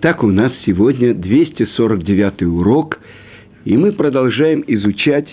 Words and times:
Так 0.00 0.22
у 0.22 0.26
нас 0.26 0.52
сегодня 0.66 1.14
249 1.14 2.42
урок, 2.42 2.98
и 3.64 3.76
мы 3.78 3.92
продолжаем 3.92 4.62
изучать 4.66 5.26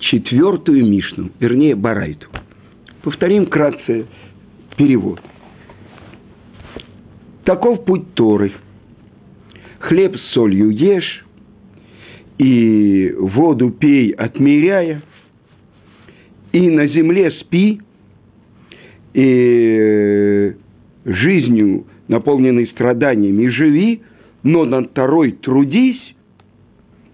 четвертую 0.00 0.84
Мишну, 0.86 1.30
вернее, 1.38 1.76
Барайту. 1.76 2.26
Повторим 3.02 3.46
вкратце 3.46 4.06
перевод. 4.76 5.20
Таков 7.44 7.84
путь 7.84 8.12
Торы. 8.14 8.52
Хлеб 9.78 10.16
с 10.16 10.32
солью 10.32 10.70
ешь, 10.70 11.24
и 12.38 13.14
воду 13.16 13.70
пей, 13.70 14.10
отмеряя, 14.10 15.02
и 16.52 16.68
на 16.68 16.88
земле 16.88 17.30
спи, 17.42 17.80
и 19.14 20.54
жизнью 21.04 21.86
наполненный 22.10 22.66
страданиями, 22.66 23.46
живи, 23.48 24.02
но 24.42 24.64
над 24.64 24.90
второй 24.90 25.30
трудись, 25.30 26.02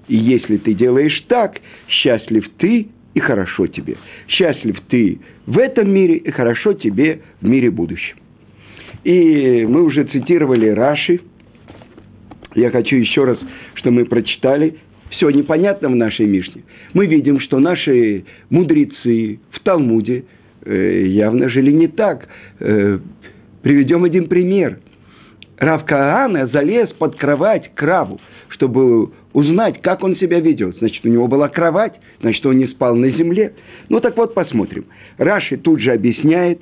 и 0.08 0.16
если 0.16 0.56
ты 0.56 0.72
делаешь 0.72 1.22
так, 1.28 1.60
счастлив 1.88 2.48
ты 2.56 2.88
и 3.12 3.20
хорошо 3.20 3.66
тебе. 3.66 3.96
Счастлив 4.26 4.80
ты 4.88 5.18
в 5.46 5.58
этом 5.58 5.90
мире 5.90 6.16
и 6.16 6.30
хорошо 6.30 6.72
тебе 6.72 7.20
в 7.42 7.46
мире 7.46 7.70
будущем. 7.70 8.16
И 9.04 9.66
мы 9.68 9.82
уже 9.84 10.04
цитировали 10.04 10.68
Раши. 10.68 11.20
Я 12.54 12.70
хочу 12.70 12.96
еще 12.96 13.24
раз, 13.24 13.38
что 13.74 13.90
мы 13.90 14.06
прочитали. 14.06 14.76
Все 15.10 15.28
непонятно 15.28 15.90
в 15.90 15.96
нашей 15.96 16.26
Мишне. 16.26 16.62
Мы 16.94 17.06
видим, 17.06 17.40
что 17.40 17.58
наши 17.58 18.24
мудрецы 18.48 19.40
в 19.50 19.60
Талмуде 19.60 20.24
э, 20.64 21.06
явно 21.06 21.50
жили 21.50 21.70
не 21.70 21.86
так. 21.86 22.28
Э, 22.60 22.98
приведем 23.62 24.04
один 24.04 24.28
пример. 24.28 24.78
Рав 25.58 25.84
Каана 25.86 26.46
залез 26.48 26.90
под 26.90 27.16
кровать 27.16 27.70
к 27.74 27.82
Раву, 27.82 28.20
чтобы 28.48 29.10
узнать, 29.32 29.80
как 29.82 30.02
он 30.02 30.16
себя 30.16 30.40
ведет. 30.40 30.76
Значит, 30.78 31.04
у 31.04 31.08
него 31.08 31.28
была 31.28 31.48
кровать, 31.48 31.94
значит, 32.20 32.44
он 32.44 32.58
не 32.58 32.66
спал 32.68 32.94
на 32.94 33.10
земле. 33.10 33.54
Ну 33.88 34.00
так 34.00 34.16
вот, 34.16 34.34
посмотрим. 34.34 34.86
Раши 35.18 35.56
тут 35.56 35.80
же 35.80 35.92
объясняет. 35.92 36.60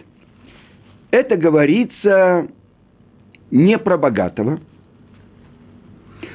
Это 1.10 1.36
говорится 1.36 2.48
не 3.50 3.78
про 3.78 3.96
богатого, 3.96 4.60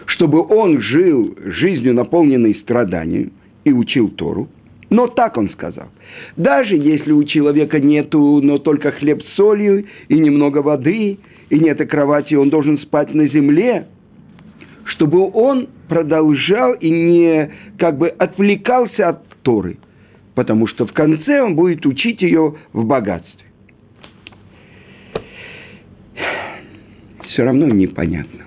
чтобы 0.08 0.46
он 0.46 0.82
жил 0.82 1.38
жизнью, 1.44 1.94
наполненной 1.94 2.56
страданием, 2.56 3.32
и 3.64 3.72
учил 3.72 4.10
Тору. 4.10 4.50
Но 4.90 5.08
так 5.08 5.38
он 5.38 5.50
сказал. 5.52 5.90
Даже 6.36 6.76
если 6.76 7.12
у 7.12 7.24
человека 7.24 7.80
нету, 7.80 8.42
но 8.42 8.58
только 8.58 8.92
хлеб 8.92 9.22
с 9.22 9.36
солью 9.36 9.86
и 10.08 10.18
немного 10.18 10.60
воды, 10.60 11.20
и 11.50 11.60
нет 11.60 11.78
кровати, 11.90 12.36
он 12.36 12.50
должен 12.50 12.80
спать 12.80 13.14
на 13.14 13.28
земле, 13.28 13.88
чтобы 14.86 15.30
он 15.32 15.68
продолжал 15.88 16.74
и 16.74 16.90
не 16.90 17.52
как 17.78 17.98
бы 17.98 18.10
отвлекался 18.10 19.10
от 19.10 19.28
Торы, 19.42 19.78
потому 20.36 20.68
что 20.68 20.86
в 20.86 20.94
конце 20.94 21.42
он 21.42 21.56
будет 21.56 21.86
учить 21.86 22.22
ее 22.22 22.56
в 22.74 22.86
богатстве. 22.86 23.46
Все 27.30 27.44
равно 27.44 27.68
непонятно. 27.68 28.42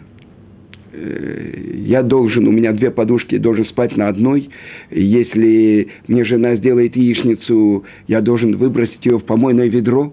Э, 0.93 1.63
я 1.87 2.03
должен, 2.03 2.47
у 2.47 2.51
меня 2.51 2.73
две 2.73 2.91
подушки, 2.91 3.39
должен 3.39 3.65
спать 3.67 3.97
на 3.97 4.09
одной. 4.09 4.51
Если 4.91 5.89
мне 6.07 6.25
жена 6.25 6.57
сделает 6.57 6.95
яичницу, 6.95 7.85
я 8.07 8.21
должен 8.21 8.57
выбросить 8.57 9.05
ее 9.05 9.19
в 9.19 9.25
помойное 9.25 9.69
ведро. 9.69 10.13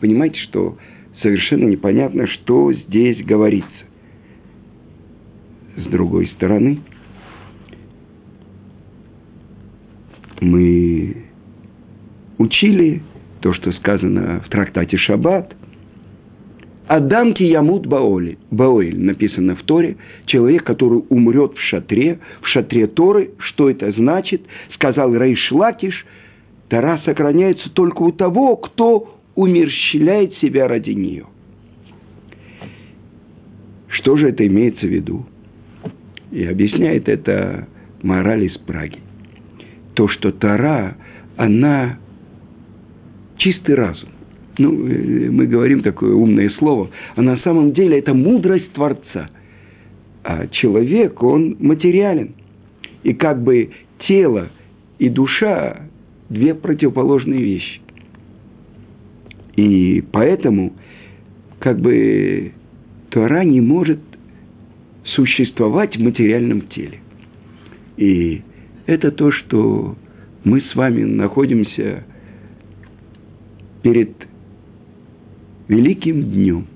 Понимаете, 0.00 0.38
что 0.40 0.76
совершенно 1.24 1.64
непонятно, 1.64 2.26
что 2.26 2.72
здесь 2.72 3.24
говорится. 3.24 3.70
С 5.76 5.86
другой 5.86 6.28
стороны, 6.36 6.80
мы 10.40 11.24
учили 12.36 13.02
то, 13.40 13.54
что 13.54 13.72
сказано 13.72 14.42
в 14.46 14.50
трактате 14.50 14.98
Шаббат. 14.98 15.56
Адам 16.86 17.34
ямут 17.38 17.86
баоли, 17.86 18.38
баоэль, 18.50 19.00
написано 19.00 19.56
в 19.56 19.62
Торе, 19.62 19.96
человек, 20.26 20.64
который 20.64 21.02
умрет 21.08 21.54
в 21.54 21.60
шатре, 21.70 22.20
в 22.42 22.48
шатре 22.48 22.86
Торы, 22.86 23.30
что 23.38 23.70
это 23.70 23.90
значит? 23.92 24.42
Сказал 24.74 25.14
Рейш 25.16 25.50
Лакиш, 25.50 26.04
Тора 26.68 27.00
сохраняется 27.06 27.70
только 27.70 28.02
у 28.02 28.12
того, 28.12 28.56
кто 28.56 29.14
умерщвляет 29.34 30.34
себя 30.38 30.68
ради 30.68 30.90
нее. 30.90 31.26
Что 33.88 34.16
же 34.16 34.28
это 34.28 34.46
имеется 34.46 34.86
в 34.86 34.90
виду? 34.90 35.26
И 36.30 36.44
объясняет 36.44 37.08
это 37.08 37.68
мораль 38.02 38.44
из 38.44 38.56
Праги. 38.58 38.98
То, 39.94 40.08
что 40.08 40.32
Тара, 40.32 40.96
она 41.36 41.98
чистый 43.38 43.74
разум. 43.74 44.10
Ну, 44.58 44.86
э, 44.86 45.30
мы 45.30 45.46
говорим 45.46 45.82
такое 45.82 46.14
умное 46.14 46.50
слово, 46.58 46.90
а 47.16 47.22
на 47.22 47.38
самом 47.38 47.72
деле 47.72 47.98
это 47.98 48.14
мудрость 48.14 48.72
Творца. 48.72 49.30
А 50.22 50.46
человек, 50.48 51.22
он 51.22 51.56
материален. 51.60 52.34
И 53.02 53.14
как 53.14 53.42
бы 53.42 53.70
тело 54.06 54.50
и 54.98 55.08
душа– 55.08 55.82
две 56.28 56.54
противоположные 56.54 57.42
вещи. 57.42 57.80
И 59.56 60.02
поэтому 60.12 60.72
как 61.58 61.80
бы 61.80 62.52
Тора 63.10 63.44
не 63.44 63.60
может 63.60 64.00
существовать 65.04 65.96
в 65.96 66.00
материальном 66.00 66.62
теле. 66.62 66.98
И 67.96 68.42
это 68.86 69.10
то, 69.12 69.30
что 69.30 69.96
мы 70.42 70.60
с 70.60 70.74
вами 70.74 71.04
находимся 71.04 72.04
перед 73.82 74.10
великим 75.68 76.22
днем, 76.24 76.66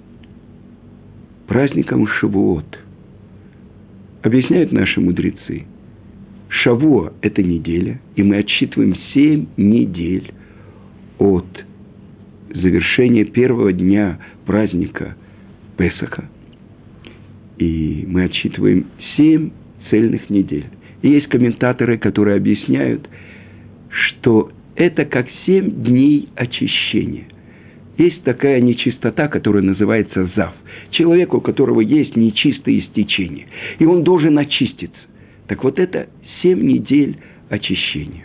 праздником 1.47 2.07
Шавуот. 2.07 2.79
Объясняют 4.23 4.73
наши 4.73 5.01
мудрецы. 5.01 5.65
Шавуа– 6.49 7.13
это 7.21 7.43
неделя, 7.43 8.01
и 8.17 8.23
мы 8.23 8.39
отсчитываем 8.39 8.97
семь 9.13 9.47
недель 9.57 10.33
от 11.19 11.47
завершение 12.51 13.25
первого 13.25 13.73
дня 13.73 14.19
праздника 14.47 15.17
Песаха. 15.77 16.29
И 17.59 18.05
мы 18.07 18.25
отсчитываем 18.25 18.87
семь 19.17 19.51
цельных 19.91 20.31
недель. 20.31 20.67
И 21.03 21.11
есть 21.11 21.29
комментаторы, 21.29 21.99
которые 21.99 22.37
объясняют, 22.37 23.09
что 23.91 24.51
это 24.77 25.05
как 25.05 25.27
семь 25.45 25.83
дней 25.83 26.29
очищения. 26.35 27.25
Есть 27.97 28.23
такая 28.23 28.61
нечистота, 28.61 29.27
которая 29.27 29.63
называется 29.63 30.31
зав. 30.37 30.55
Человек, 30.91 31.35
у 31.35 31.41
которого 31.41 31.81
есть 31.81 32.17
нечистые 32.17 32.81
истечения. 32.81 33.47
И 33.81 33.85
он 33.85 34.05
должен 34.05 34.39
очиститься. 34.39 35.01
Так 35.49 35.65
вот 35.65 35.81
это 35.81 36.09
семь 36.41 36.63
недель 36.63 37.19
очищения. 37.49 38.25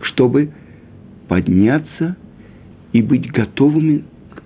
Чтобы 0.00 0.50
подняться 1.28 2.16
и 2.96 3.02
быть 3.02 3.30
готовыми 3.30 4.04
к 4.30 4.42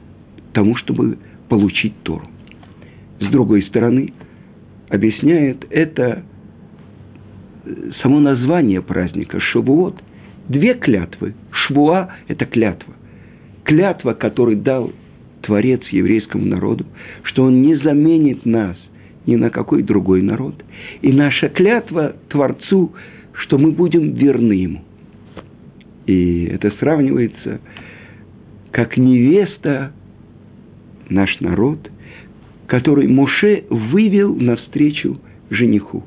тому, 0.55 0.75
чтобы 0.75 1.19
получить 1.49 1.95
Тору. 2.03 2.29
С 3.21 3.27
другой 3.27 3.63
стороны, 3.63 4.13
объясняет 4.89 5.65
это 5.71 6.25
э, 7.65 7.91
само 8.03 8.19
название 8.19 8.83
праздника 8.83 9.39
Шавуот. 9.39 10.03
Две 10.49 10.75
клятвы. 10.75 11.35
Швуа– 11.53 12.09
это 12.27 12.45
клятва. 12.45 12.95
Клятва, 13.63 14.15
которую 14.15 14.57
дал 14.57 14.93
Творец 15.43 15.83
еврейскому 15.93 16.45
народу, 16.45 16.87
что 17.23 17.45
он 17.45 17.63
не 17.63 17.77
заменит 17.77 18.45
нас 18.45 18.77
ни 19.27 19.37
на 19.37 19.51
какой 19.51 19.85
другой 19.85 20.23
народ. 20.23 20.57
И 21.03 21.13
наша 21.13 21.51
клятва 21.51 22.17
Творцу, 22.29 22.93
что 23.33 23.59
мы 23.59 23.71
будем 23.71 24.15
верны 24.15 24.55
Ему. 24.55 24.83
И 26.07 26.47
это 26.47 26.73
сравнивается 26.81 27.61
как 28.73 28.97
невеста 28.97 29.93
наш 31.09 31.41
народ, 31.41 31.91
который 32.67 33.09
Моше 33.09 33.65
вывел 33.69 34.35
навстречу 34.35 35.21
жениху. 35.51 36.05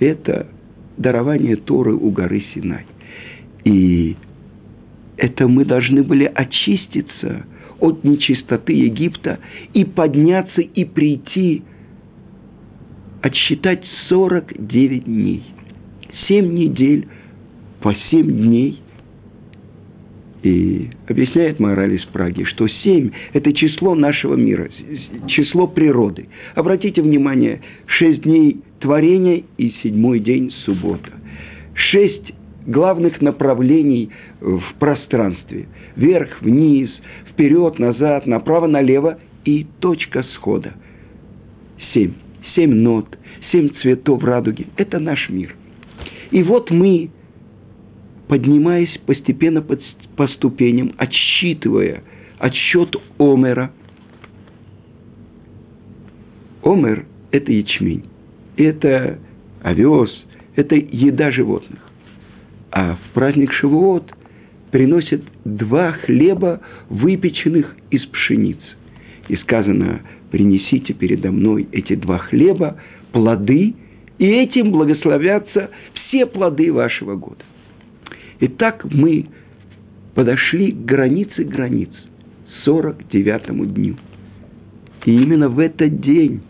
Это 0.00 0.48
дарование 0.96 1.56
Торы 1.56 1.94
у 1.94 2.10
горы 2.10 2.44
Синай. 2.52 2.86
И 3.64 4.16
это 5.16 5.46
мы 5.46 5.64
должны 5.64 6.02
были 6.02 6.30
очиститься 6.32 7.44
от 7.80 8.02
нечистоты 8.04 8.72
Египта 8.72 9.38
и 9.72 9.84
подняться 9.84 10.60
и 10.60 10.84
прийти, 10.84 11.62
отсчитать 13.22 13.84
49 14.08 15.04
дней. 15.04 15.44
Семь 16.26 16.54
недель 16.54 17.06
по 17.80 17.94
семь 18.10 18.30
дней 18.30 18.80
И 20.44 20.90
объясняет 21.08 21.58
мораль 21.58 21.94
из 21.94 22.04
Праги, 22.04 22.44
что 22.44 22.68
семь– 22.68 23.10
это 23.32 23.54
число 23.54 23.94
нашего 23.94 24.34
мира, 24.34 24.68
число 25.26 25.66
природы. 25.66 26.28
Обратите 26.54 27.00
внимание, 27.00 27.62
шесть 27.86 28.22
дней 28.22 28.58
творения 28.78 29.44
и 29.56 29.72
седьмой 29.82 30.20
день– 30.20 30.52
суббота. 30.66 31.12
Шесть 31.72 32.30
главных 32.66 33.22
направлений 33.22 34.10
в 34.40 34.62
пространстве. 34.78 35.66
Вверх, 35.96 36.42
вниз, 36.42 36.90
вперед, 37.30 37.78
назад, 37.78 38.26
направо, 38.26 38.66
налево 38.66 39.18
и 39.46 39.66
точка 39.80 40.24
схода. 40.34 40.74
Семь. 41.94 42.12
Семь 42.54 42.74
нот, 42.74 43.06
семь 43.50 43.70
цветов 43.80 44.22
радуги. 44.22 44.66
Это 44.76 44.98
наш 44.98 45.30
мир. 45.30 45.56
И 46.30 46.42
вот 46.42 46.70
мы, 46.70 47.08
поднимаясь 48.34 48.90
постепенно 49.06 49.62
по 49.62 50.26
ступеням, 50.26 50.92
отсчитывая 50.96 52.02
отсчет 52.40 52.96
Омера. 53.16 53.70
Омер– 56.64 57.06
это 57.30 57.52
ячмень, 57.52 58.02
это 58.56 59.20
овес, 59.62 60.10
это 60.56 60.74
еда 60.74 61.30
животных. 61.30 61.78
А 62.72 62.96
в 62.96 63.14
праздник 63.14 63.52
Шивоот 63.52 64.12
приносят 64.72 65.22
два 65.44 65.92
хлеба, 65.92 66.60
выпеченных 66.88 67.76
из 67.92 68.04
пшеницы. 68.06 68.66
И 69.28 69.36
сказано, 69.36 70.00
принесите 70.32 70.92
передо 70.92 71.30
мной 71.30 71.68
эти 71.70 71.94
два 71.94 72.18
хлеба, 72.18 72.78
плоды, 73.12 73.76
и 74.18 74.26
этим 74.26 74.72
благословятся 74.72 75.70
все 76.08 76.26
плоды 76.26 76.72
вашего 76.72 77.14
года. 77.14 77.44
Итак, 78.40 78.84
мы 78.90 79.26
подошли 80.14 80.72
к 80.72 80.84
границе 80.84 81.44
границ, 81.44 81.90
49-му 82.66 83.66
дню. 83.66 83.96
И 85.04 85.12
именно 85.12 85.48
в 85.48 85.58
этот 85.58 86.00
день 86.00 86.40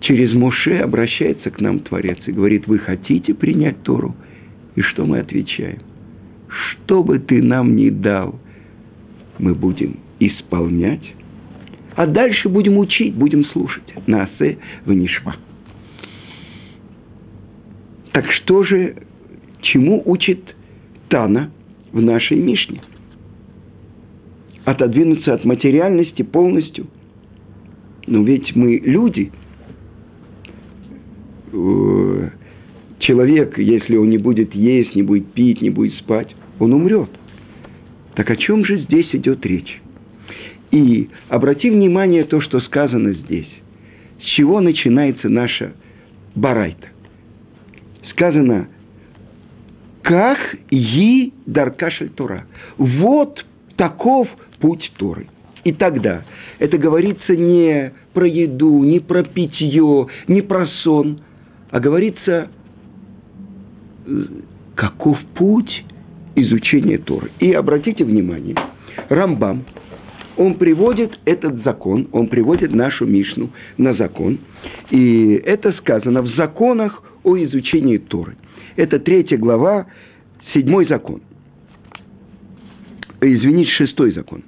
через 0.00 0.32
Моше 0.34 0.78
обращается 0.78 1.50
к 1.50 1.60
нам 1.60 1.80
Творец 1.80 2.18
и 2.26 2.32
говорит, 2.32 2.66
вы 2.66 2.78
хотите 2.78 3.34
принять 3.34 3.82
Тору? 3.82 4.16
И 4.74 4.80
что 4.82 5.04
мы 5.04 5.18
отвечаем? 5.18 5.80
Что 6.48 7.02
бы 7.02 7.18
ты 7.18 7.42
нам 7.42 7.76
ни 7.76 7.90
дал, 7.90 8.38
мы 9.38 9.54
будем 9.54 9.98
исполнять, 10.18 11.14
а 11.94 12.06
дальше 12.06 12.48
будем 12.48 12.78
учить, 12.78 13.14
будем 13.14 13.44
слушать. 13.46 13.84
Насе 14.06 14.58
ванишма. 14.84 15.36
Так 18.12 18.24
что 18.32 18.64
же, 18.64 18.96
чему 19.70 20.02
учит 20.04 20.40
Тана 21.08 21.50
в 21.92 22.00
нашей 22.00 22.36
Мишне? 22.36 22.82
Отодвинуться 24.64 25.34
от 25.34 25.44
материальности 25.44 26.22
полностью. 26.22 26.86
Но 28.06 28.22
ведь 28.22 28.54
мы 28.54 28.76
люди. 28.76 29.30
Э, 31.52 32.30
человек, 32.98 33.58
если 33.58 33.96
он 33.96 34.10
не 34.10 34.18
будет 34.18 34.54
есть, 34.54 34.94
не 34.94 35.02
будет 35.02 35.32
пить, 35.32 35.62
не 35.62 35.70
будет 35.70 35.94
спать, 35.94 36.34
он 36.58 36.72
умрет. 36.72 37.10
Так 38.14 38.30
о 38.30 38.36
чем 38.36 38.64
же 38.64 38.80
здесь 38.80 39.08
идет 39.12 39.44
речь? 39.46 39.80
И 40.72 41.08
обрати 41.28 41.70
внимание 41.70 42.24
то, 42.24 42.40
что 42.40 42.60
сказано 42.60 43.12
здесь. 43.14 43.48
С 44.20 44.24
чего 44.36 44.60
начинается 44.60 45.28
наша 45.28 45.72
барайта? 46.34 46.88
Сказано, 48.10 48.68
как 50.02 50.38
и 50.70 51.32
даркашель 51.46 52.10
Тора. 52.10 52.46
Вот 52.78 53.44
таков 53.76 54.28
путь 54.60 54.90
Торы. 54.96 55.26
И 55.64 55.72
тогда 55.72 56.24
это 56.58 56.78
говорится 56.78 57.36
не 57.36 57.92
про 58.14 58.26
еду, 58.26 58.82
не 58.82 59.00
про 59.00 59.22
питье, 59.22 60.06
не 60.26 60.42
про 60.42 60.66
сон, 60.82 61.20
а 61.70 61.80
говорится, 61.80 62.48
каков 64.74 65.18
путь 65.34 65.84
изучения 66.34 66.98
Торы. 66.98 67.30
И 67.40 67.52
обратите 67.52 68.04
внимание, 68.04 68.56
Рамбам, 69.08 69.64
он 70.36 70.54
приводит 70.54 71.18
этот 71.26 71.62
закон, 71.64 72.08
он 72.12 72.28
приводит 72.28 72.72
нашу 72.72 73.04
Мишну 73.04 73.50
на 73.76 73.94
закон, 73.94 74.38
и 74.90 75.34
это 75.44 75.72
сказано 75.72 76.22
в 76.22 76.28
законах 76.34 77.02
о 77.22 77.36
изучении 77.36 77.98
Торы. 77.98 78.36
Это 78.80 78.98
третья 78.98 79.36
глава, 79.36 79.88
седьмой 80.54 80.86
закон. 80.86 81.20
Извините, 83.20 83.70
шестой 83.72 84.12
закон. 84.12 84.42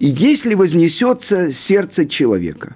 И 0.00 0.08
если 0.08 0.54
вознесется 0.54 1.52
сердце 1.68 2.06
человека, 2.06 2.74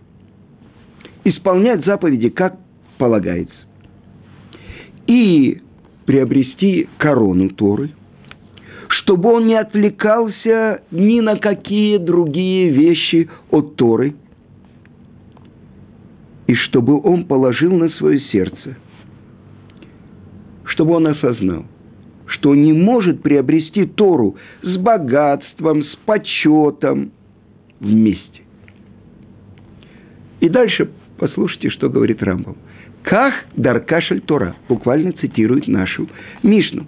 исполнять 1.24 1.84
заповеди, 1.84 2.28
как 2.28 2.56
полагается, 2.98 3.56
и 5.08 5.60
приобрести 6.06 6.88
корону 6.98 7.48
Торы, 7.48 7.90
чтобы 8.90 9.32
он 9.32 9.48
не 9.48 9.56
отвлекался 9.56 10.82
ни 10.92 11.18
на 11.18 11.36
какие 11.36 11.96
другие 11.96 12.70
вещи 12.70 13.28
от 13.50 13.74
Торы, 13.74 14.14
и 16.46 16.54
чтобы 16.54 17.00
он 17.02 17.24
положил 17.24 17.72
на 17.74 17.88
свое 17.88 18.20
сердце, 18.30 18.76
чтобы 20.74 20.94
он 20.94 21.06
осознал, 21.06 21.64
что 22.26 22.54
не 22.54 22.72
может 22.72 23.22
приобрести 23.22 23.86
Тору 23.86 24.36
с 24.62 24.76
богатством, 24.76 25.84
с 25.84 25.96
почетом 26.04 27.12
вместе. 27.80 28.42
И 30.40 30.48
дальше 30.48 30.90
послушайте, 31.18 31.70
что 31.70 31.88
говорит 31.88 32.22
Рамбам. 32.22 32.56
Как 33.02 33.34
Даркашель 33.56 34.20
Тора 34.22 34.56
буквально 34.68 35.12
цитирует 35.12 35.68
нашу 35.68 36.08
Мишну. 36.42 36.86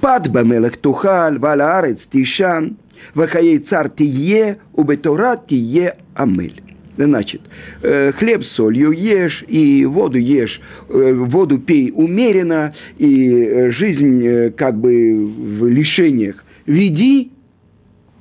Пад 0.00 0.28
бамелах 0.32 0.78
тухаль, 0.78 1.38
валаарец 1.38 1.98
тишан, 2.10 2.76
вахаей 3.14 3.58
цар 3.60 3.88
тие, 3.90 4.58
убетора 4.72 5.36
тие 5.48 5.96
амель. 6.14 6.71
Значит, 6.96 7.40
э, 7.82 8.12
хлеб 8.12 8.44
с 8.44 8.54
солью 8.54 8.92
ешь, 8.92 9.44
и 9.48 9.84
воду 9.86 10.18
ешь, 10.18 10.60
э, 10.90 11.12
воду 11.14 11.58
пей 11.58 11.90
умеренно, 11.94 12.74
и 12.98 13.30
э, 13.30 13.70
жизнь 13.72 14.50
как 14.56 14.78
бы 14.78 15.26
в 15.26 15.68
лишениях 15.68 16.44
веди, 16.66 17.30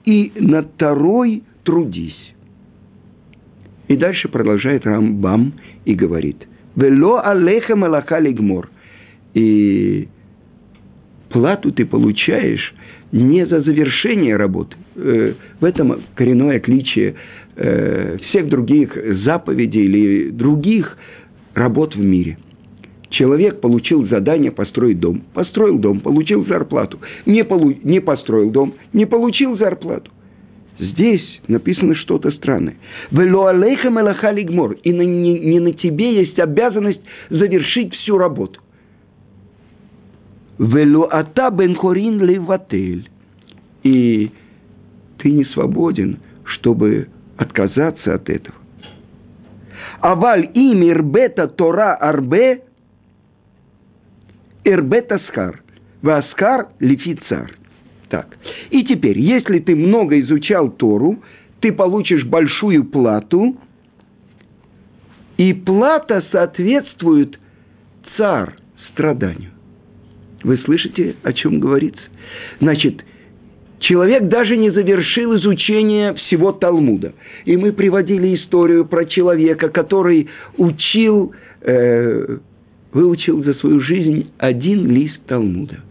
и 0.06 0.32
на 0.36 0.64
второй 0.64 1.44
трудись. 1.64 2.34
И 3.88 3.98
дальше 3.98 4.30
продолжает 4.30 4.86
Рамбам 4.86 5.54
и 5.84 5.94
говорит, 5.94 6.38
«Вело 6.76 7.22
алеха 7.22 7.76
малаха 7.76 8.20
лигмор». 8.20 8.70
И 9.34 10.08
плату 11.30 11.72
ты 11.74 11.86
получаешь 11.86 12.74
не 13.12 13.46
за 13.46 13.62
завершение 13.62 14.38
работы. 14.38 14.76
В 14.96 15.66
этом 15.66 16.02
коренное 16.16 16.58
отличие 16.58 17.16
э, 17.56 18.18
всех 18.30 18.50
других 18.50 18.98
заповедей 19.24 19.86
или 19.86 20.30
других 20.30 20.98
работ 21.54 21.96
в 21.96 22.00
мире. 22.00 22.38
Человек 23.10 23.60
получил 23.60 24.08
задание 24.08 24.52
построить 24.52 25.00
дом, 25.00 25.24
построил 25.34 25.78
дом, 25.78 26.00
получил 26.00 26.46
зарплату, 26.46 27.00
не, 27.26 27.44
полу, 27.44 27.74
не 27.84 28.00
построил 28.00 28.50
дом, 28.52 28.74
не 28.94 29.06
получил 29.06 29.58
зарплату. 29.58 30.12
Здесь 30.80 31.42
написано 31.48 31.96
что-то 31.96 32.32
странное. 32.32 32.76
«Вело 33.12 33.48
алейха 33.48 33.90
мелаха 33.90 34.32
лигмор» 34.32 34.78
и 34.84 34.94
на, 34.94 35.02
не, 35.02 35.38
не 35.40 35.60
на 35.60 35.74
тебе 35.74 36.16
есть 36.22 36.40
обязанность 36.40 37.02
завершить 37.30 37.94
всю 37.96 38.18
работу. 38.18 38.60
«Вело 40.58 41.08
ата 41.12 41.52
бен 41.52 41.76
хорин 41.76 42.24
леватель» 42.24 43.10
и 43.84 44.32
ты 45.18 45.32
не 45.32 45.46
свободен, 45.46 46.20
чтобы 46.44 47.08
отказаться 47.42 48.14
от 48.14 48.30
этого. 48.30 48.56
Аваль 50.00 50.50
им 50.54 50.84
ирбета 50.84 51.48
Тора 51.48 51.96
арбе 51.96 52.64
ирбета 54.64 55.20
скар. 55.28 55.62
Васкар 56.02 56.68
лифицар. 56.80 57.56
Так. 58.10 58.38
И 58.72 58.84
теперь, 58.84 59.20
если 59.20 59.60
ты 59.60 59.76
много 59.76 60.20
изучал 60.22 60.70
Тору, 60.70 61.20
ты 61.62 61.72
получишь 61.72 62.26
большую 62.26 62.86
плату, 62.86 63.56
и 65.38 65.54
плата 65.54 66.24
соответствует 66.32 67.40
цар 68.18 68.56
страданию. 68.92 69.52
Вы 70.44 70.58
слышите, 70.60 71.16
о 71.24 71.34
чем 71.34 71.60
говорится? 71.60 72.02
Значит, 72.60 73.04
Человек 73.92 74.30
даже 74.30 74.56
не 74.56 74.70
завершил 74.70 75.36
изучение 75.36 76.14
всего 76.14 76.54
Талмуда. 76.54 77.12
И 77.44 77.58
мы 77.58 77.74
приводили 77.74 78.38
историю 78.38 78.86
про 78.86 79.04
человека, 79.04 79.68
который 79.68 80.30
учил, 80.56 81.34
э, 81.60 82.38
выучил 82.94 83.44
за 83.44 83.54
свою 83.56 83.82
жизнь 83.82 84.32
один 84.38 84.88
лист 84.88 85.20
Талмуда. 85.28 85.82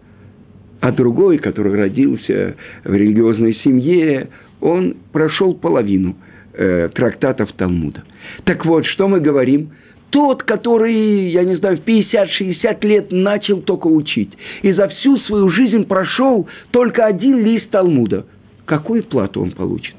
А 0.81 0.93
другой, 0.93 1.37
который 1.37 1.75
родился 1.75 2.57
в 2.85 2.95
религиозной 2.95 3.57
семье, 3.57 4.31
он 4.63 4.97
прошел 5.13 5.53
половину 5.53 6.17
э, 6.55 6.89
трактатов 6.95 7.53
Талмуда. 7.53 8.03
Так 8.45 8.65
вот, 8.65 8.87
что 8.87 9.09
мы 9.09 9.21
говорим? 9.21 9.73
Тот, 10.11 10.43
который, 10.43 11.31
я 11.31 11.45
не 11.45 11.57
знаю, 11.57 11.79
в 11.79 11.85
50-60 11.85 12.87
лет 12.87 13.13
начал 13.13 13.63
только 13.63 13.87
учить, 13.87 14.31
и 14.63 14.73
за 14.73 14.89
всю 14.89 15.17
свою 15.19 15.51
жизнь 15.51 15.85
прошел 15.85 16.49
только 16.73 17.07
один 17.07 17.45
лист 17.45 17.71
Талмуда. 17.71 18.27
Какую 18.65 19.05
плату 19.05 19.41
он 19.41 19.53
получит? 19.53 19.95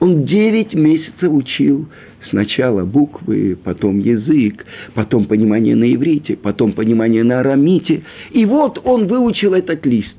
Он 0.00 0.24
9 0.24 0.74
месяцев 0.74 1.32
учил 1.32 1.88
Сначала 2.30 2.84
буквы, 2.84 3.56
потом 3.62 3.98
язык, 3.98 4.64
потом 4.94 5.26
понимание 5.26 5.74
на 5.74 5.92
иврите, 5.94 6.36
потом 6.36 6.72
понимание 6.72 7.24
на 7.24 7.40
арамите. 7.40 8.02
И 8.32 8.44
вот 8.44 8.80
он 8.84 9.06
выучил 9.06 9.54
этот 9.54 9.84
лист. 9.86 10.14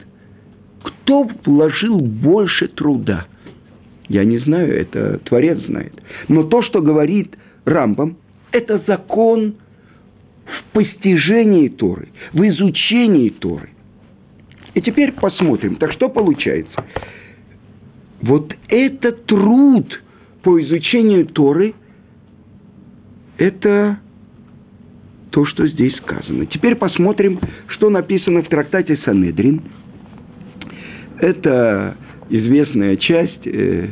Кто 0.84 1.30
вложил 1.46 2.00
больше 2.00 2.68
труда? 2.68 3.28
Я 4.08 4.24
не 4.24 4.39
знаю, 4.39 4.75
это 4.75 5.20
Творец 5.20 5.60
знает. 5.66 5.94
Но 6.30 6.44
то, 6.44 6.63
что 6.63 6.82
говорит 6.82 7.36
Рамбам, 7.66 8.18
это 8.51 8.82
закон 8.88 9.56
в 10.46 10.74
постижении 10.74 11.70
Торы, 11.70 12.10
в 12.34 12.41
изучении 12.48 13.29
Торы. 13.29 13.70
И 14.74 14.82
теперь 14.82 15.12
посмотрим. 15.13 15.75
Так 15.75 15.94
что 15.94 16.10
получается? 16.10 16.86
Вот 18.22 18.53
этот 18.68 19.25
труд 19.25 20.01
по 20.44 20.62
изучению 20.62 21.25
Торы– 21.27 21.74
это 23.38 24.00
то, 25.32 25.46
что 25.46 25.68
здесь 25.68 25.96
сказано. 25.98 26.46
Теперь 26.48 26.75
посмотрим, 26.75 27.39
что 27.68 27.89
написано 27.89 28.41
в 28.41 28.48
трактате 28.48 28.98
Санедрин. 29.06 29.62
Это 31.20 31.98
известная 32.29 32.98
часть, 32.98 33.46
э, 33.46 33.91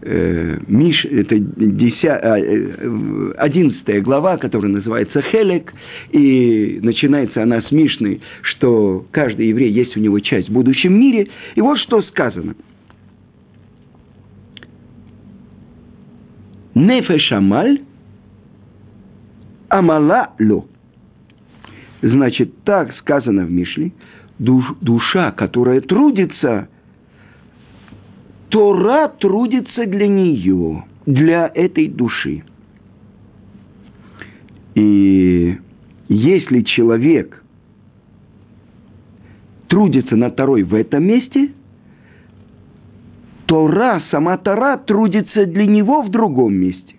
Миш, 0.00 1.04
это 1.06 1.38
10, 1.38 2.04
э, 2.04 3.32
11 3.36 4.02
глава, 4.02 4.36
которая 4.36 4.70
называется 4.70 5.20
Хелек, 5.22 5.72
и 6.12 6.78
начинается 6.82 7.42
она 7.42 7.62
с 7.62 7.72
Мишны, 7.72 8.20
что 8.42 9.04
каждый 9.10 9.48
еврей 9.48 9.72
есть 9.72 9.96
у 9.96 10.00
него 10.00 10.20
часть 10.20 10.48
в 10.48 10.52
будущем 10.52 10.98
мире. 10.98 11.28
И 11.56 11.60
вот 11.60 11.78
что 11.78 12.02
сказано. 12.02 12.54
Нефешамаль 16.74 17.80
Амала 19.68 20.30
ло. 20.38 20.64
Значит, 22.02 22.62
так 22.64 22.96
сказано 22.98 23.44
в 23.44 23.50
Мишле, 23.50 23.92
душ, 24.38 24.64
душа, 24.80 25.32
которая 25.32 25.80
трудится, 25.80 26.68
Тора 28.48 29.08
трудится 29.08 29.86
для 29.86 30.08
нее, 30.08 30.84
для 31.06 31.50
этой 31.54 31.88
души. 31.88 32.42
И 34.74 35.58
если 36.08 36.62
человек 36.62 37.42
трудится 39.68 40.16
над 40.16 40.36
Торой 40.36 40.62
в 40.62 40.74
этом 40.74 41.04
месте, 41.04 41.50
Тора, 43.46 44.02
сама 44.10 44.36
Тора 44.38 44.78
трудится 44.78 45.46
для 45.46 45.66
него 45.66 46.02
в 46.02 46.10
другом 46.10 46.54
месте. 46.54 46.94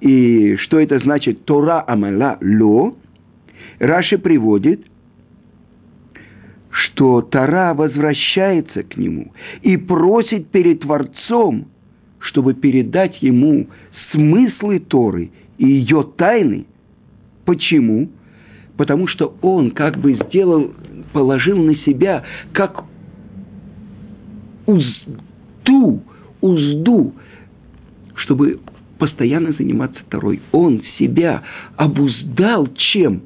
И 0.00 0.56
что 0.56 0.78
это 0.80 0.98
значит 0.98 1.44
Тора 1.44 1.84
Амала 1.86 2.38
Ло? 2.40 2.94
Раши 3.78 4.18
приводит, 4.18 4.84
что 6.94 7.22
Тора 7.22 7.74
возвращается 7.74 8.84
к 8.84 8.96
нему 8.96 9.32
и 9.62 9.76
просит 9.76 10.48
перед 10.50 10.80
Творцом, 10.80 11.66
чтобы 12.20 12.54
передать 12.54 13.20
ему 13.20 13.66
смыслы 14.12 14.78
Торы 14.78 15.30
и 15.58 15.66
ее 15.66 16.08
тайны. 16.16 16.66
Почему? 17.44 18.08
Потому 18.76 19.08
что 19.08 19.34
он 19.42 19.72
как 19.72 19.98
бы 19.98 20.14
сделал, 20.14 20.72
положил 21.12 21.58
на 21.58 21.74
себя 21.78 22.24
как 22.52 22.84
узду, 24.66 26.00
узду, 26.40 27.12
чтобы 28.14 28.60
постоянно 28.98 29.52
заниматься 29.52 30.00
Торой. 30.08 30.40
Он 30.52 30.82
себя 30.98 31.42
обуздал 31.76 32.68
чем? 32.92 33.22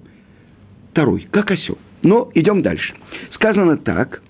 Торой, 0.95 1.29
как 1.31 1.51
осел. 1.51 1.79
Но 2.02 2.31
идем 2.35 2.62
дальше. 2.62 2.95
Сказано 3.35 3.76
так, 3.76 4.23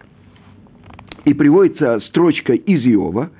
и 1.25 1.35
приводится 1.35 2.01
строчка 2.09 2.55
из 2.55 2.85
Иова, 2.87 3.31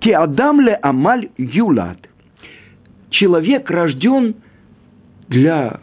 «Ке 0.00 0.16
адамле 0.16 0.74
амаль 0.74 1.28
юлад». 1.36 1.98
Человек 3.10 3.70
рожден 3.70 4.36
для 5.28 5.80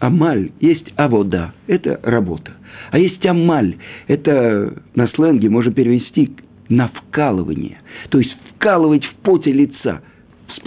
амаль, 0.00 0.50
есть 0.60 0.92
авода, 0.96 1.54
это 1.66 2.00
работа. 2.02 2.52
А 2.90 2.98
есть 2.98 3.24
амаль, 3.24 3.76
это 4.08 4.82
на 4.94 5.06
сленге 5.08 5.48
можно 5.48 5.72
перевести 5.72 6.34
на 6.68 6.88
вкалывание. 6.88 7.78
То 8.10 8.18
есть 8.18 8.34
вкалывать 8.56 9.04
в 9.04 9.14
поте 9.16 9.52
лица– 9.52 10.02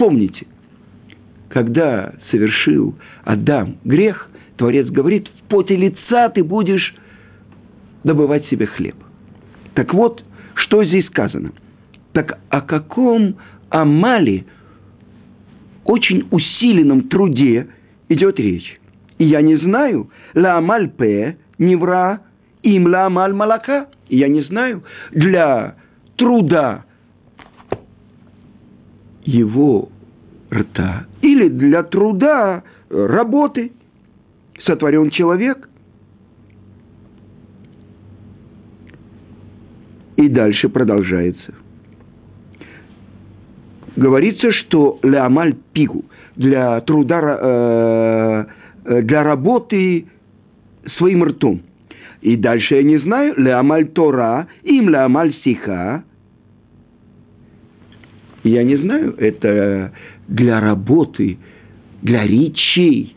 Вспомните, 0.00 0.46
когда 1.50 2.14
совершил 2.30 2.94
Адам 3.24 3.76
грех, 3.84 4.30
Творец 4.56 4.86
говорит, 4.88 5.28
поте 5.50 5.76
лица 5.76 6.30
ты 6.30 6.42
будешь 6.42 6.94
добывать 8.04 8.46
себе 8.46 8.66
хлеб. 8.66 8.94
Так 9.74 9.92
вот, 9.92 10.24
что 10.54 10.82
здесь 10.84 11.06
сказано? 11.08 11.52
Так 12.12 12.38
о 12.48 12.62
каком 12.62 13.36
амале, 13.68 14.46
очень 15.84 16.26
усиленном 16.30 17.08
труде 17.08 17.68
идет 18.08 18.38
речь? 18.38 18.80
И 19.18 19.24
я 19.24 19.42
не 19.42 19.56
знаю, 19.56 20.10
ла 20.34 20.56
амаль 20.56 20.88
пе, 20.88 21.36
невра, 21.58 22.20
им 22.62 22.86
ла 22.86 23.06
амаль 23.06 23.34
малака. 23.34 23.88
И 24.08 24.16
я 24.16 24.28
не 24.28 24.42
знаю, 24.42 24.82
для 25.10 25.76
труда 26.16 26.84
его 29.24 29.88
рта 30.50 31.06
или 31.22 31.48
для 31.48 31.82
труда, 31.82 32.62
работы 32.88 33.72
сотворен 34.64 35.10
человек. 35.10 35.68
И 40.16 40.28
дальше 40.28 40.68
продолжается. 40.68 41.54
Говорится, 43.96 44.52
что 44.52 44.98
леамаль 45.02 45.54
пигу 45.72 46.04
для 46.36 46.80
труда, 46.82 47.20
э, 47.40 48.44
э, 48.84 49.02
для 49.02 49.22
работы 49.22 50.06
своим 50.98 51.24
ртом. 51.24 51.62
И 52.20 52.36
дальше 52.36 52.76
я 52.76 52.82
не 52.82 52.98
знаю, 52.98 53.34
леамаль 53.36 53.88
Тора, 53.88 54.46
им 54.62 54.90
леамаль 54.90 55.34
сиха, 55.42 56.04
я 58.42 58.62
не 58.64 58.76
знаю, 58.76 59.14
это 59.18 59.92
для 60.28 60.60
работы, 60.60 61.38
для 62.02 62.26
речей 62.26 63.16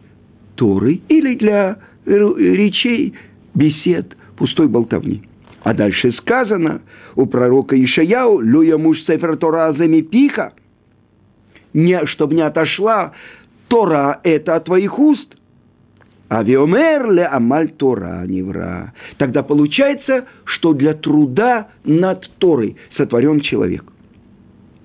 Торы 0.56 1.02
или 1.08 1.36
для 1.36 1.78
речей 2.06 3.14
бесед, 3.54 4.16
пустой 4.38 4.68
болтовни. 4.68 5.24
А 5.64 5.74
дальше 5.74 6.12
сказано 6.14 6.82
у 7.16 7.26
пророка 7.26 7.82
Ишаяу, 7.82 8.40
«Люя 8.40 8.78
муж 8.78 9.00
сефер 9.06 9.38
Тора 9.38 9.74
пиха», 9.74 10.54
не, 11.74 12.06
чтобы 12.08 12.36
не 12.36 12.42
отошла 12.42 13.14
Тора 13.68 14.20
это 14.24 14.56
от 14.56 14.66
твоих 14.66 15.00
уст. 15.00 15.36
А 16.30 16.44
виомерле 16.44 17.26
амаль 17.26 17.70
Тора 17.72 18.24
невра. 18.26 18.94
Тогда 19.18 19.44
получается, 19.44 20.26
что 20.46 20.74
для 20.74 20.94
труда 20.94 21.70
над 21.84 22.30
Торой 22.40 22.78
сотворен 22.98 23.42
человек. 23.42 23.84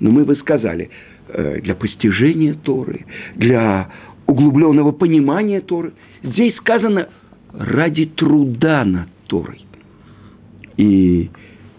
Но 0.00 0.10
мы 0.10 0.24
бы 0.24 0.36
сказали, 0.36 0.90
э, 1.28 1.60
для 1.60 1.74
постижения 1.74 2.54
Торы, 2.54 3.06
для 3.34 3.88
углубленного 4.28 4.92
понимания 4.92 5.60
Торы. 5.60 5.94
Здесь 6.22 6.54
сказано 6.56 7.08
ради 7.52 8.06
труда 8.06 8.84
над 8.84 9.08
Торой. 9.26 9.60
И 10.76 11.30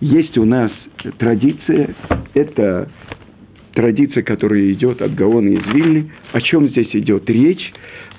есть 0.02 0.38
у 0.38 0.44
нас 0.44 0.72
традиция, 1.20 1.96
это 2.34 2.90
традиция, 3.74 4.24
которая 4.24 4.72
идет 4.74 5.02
от 5.02 5.14
Гаона 5.14 5.50
из 5.50 5.66
Вильны. 5.74 6.12
О 6.34 6.42
чем 6.42 6.68
здесь 6.70 6.90
идет 6.94 7.30
речь? 7.30 7.72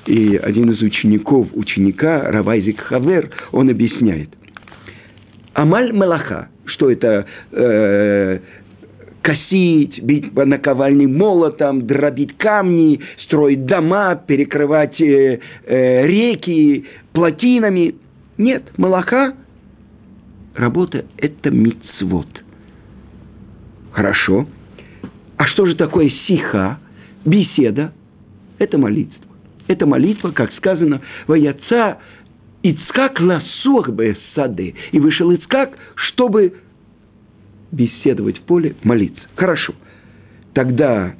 И 0.06 0.37
один 0.37 0.70
из 0.70 0.80
учеников, 0.80 1.49
ученика, 1.52 2.30
Равайзик 2.30 2.80
Хавер, 2.80 3.30
он 3.52 3.68
объясняет. 3.68 4.30
Амаль 5.52 5.92
Малаха, 5.92 6.49
что 6.64 6.90
это 6.90 7.26
э, 7.52 8.38
косить, 9.23 10.03
бить 10.03 10.33
по 10.33 10.45
наковальне 10.45 11.07
молотом, 11.07 11.87
дробить 11.87 12.37
камни, 12.39 13.00
строить 13.25 13.67
дома, 13.67 14.17
перекрывать 14.17 15.00
э, 15.00 15.41
э, 15.67 16.07
реки 16.07 16.87
плотинами. 17.12 17.95
Нет, 18.39 18.65
молока 18.79 19.35
работа– 20.55 21.05
это 21.17 21.50
мицвод. 21.50 22.29
Хорошо. 23.93 24.47
А 25.37 25.47
что 25.47 25.67
же 25.67 25.75
такое 25.75 26.11
сиха, 26.27 26.79
беседа? 27.25 27.93
Это 28.59 28.79
молитва. 28.79 29.25
Это 29.69 29.87
молитва, 29.87 30.31
как 30.33 30.53
сказано, 30.55 31.00
«Ваяца 31.27 31.99
Ицкак 32.62 33.21
ласух 33.21 33.89
сады». 34.35 34.75
И 34.93 34.99
вышел 34.99 35.33
Ицкак, 35.33 35.79
чтобы 35.95 36.55
беседовать 37.73 38.39
в 38.39 38.43
поле, 38.43 38.75
молиться. 38.83 39.23
Хорошо. 39.37 39.75
Тогда 40.55 41.15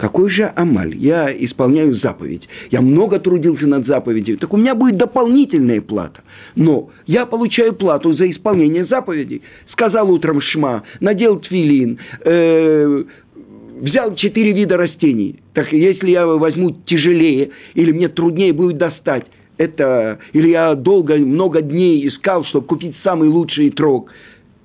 какой 0.00 0.30
же 0.30 0.50
амаль? 0.56 0.96
Я 0.96 1.30
исполняю 1.44 1.94
заповедь. 1.96 2.48
Я 2.70 2.80
много 2.80 3.18
трудился 3.18 3.66
над 3.66 3.86
заповедью. 3.86 4.38
Так 4.38 4.54
у 4.54 4.56
меня 4.56 4.74
будет 4.74 4.96
дополнительная 4.96 5.82
плата. 5.82 6.22
Но 6.56 6.88
я 7.06 7.26
получаю 7.26 7.74
плату 7.74 8.14
за 8.14 8.30
исполнение 8.30 8.86
заповедей. 8.86 9.42
Сказал 9.72 10.10
утром 10.10 10.40
шма, 10.40 10.84
надел 11.00 11.38
твилин, 11.40 11.98
э, 12.24 13.04
взял 13.82 14.14
четыре 14.14 14.52
вида 14.52 14.78
растений. 14.78 15.40
Так 15.52 15.70
если 15.70 16.10
я 16.10 16.26
возьму 16.26 16.70
тяжелее, 16.86 17.50
или 17.74 17.92
мне 17.92 18.08
труднее 18.08 18.54
будет 18.54 18.78
достать, 18.78 19.26
это, 19.58 20.18
или 20.32 20.48
я 20.48 20.74
долго, 20.76 21.16
много 21.16 21.60
дней 21.60 22.08
искал, 22.08 22.46
чтобы 22.46 22.66
купить 22.66 22.96
самый 23.04 23.28
лучший 23.28 23.68
трог, 23.68 24.10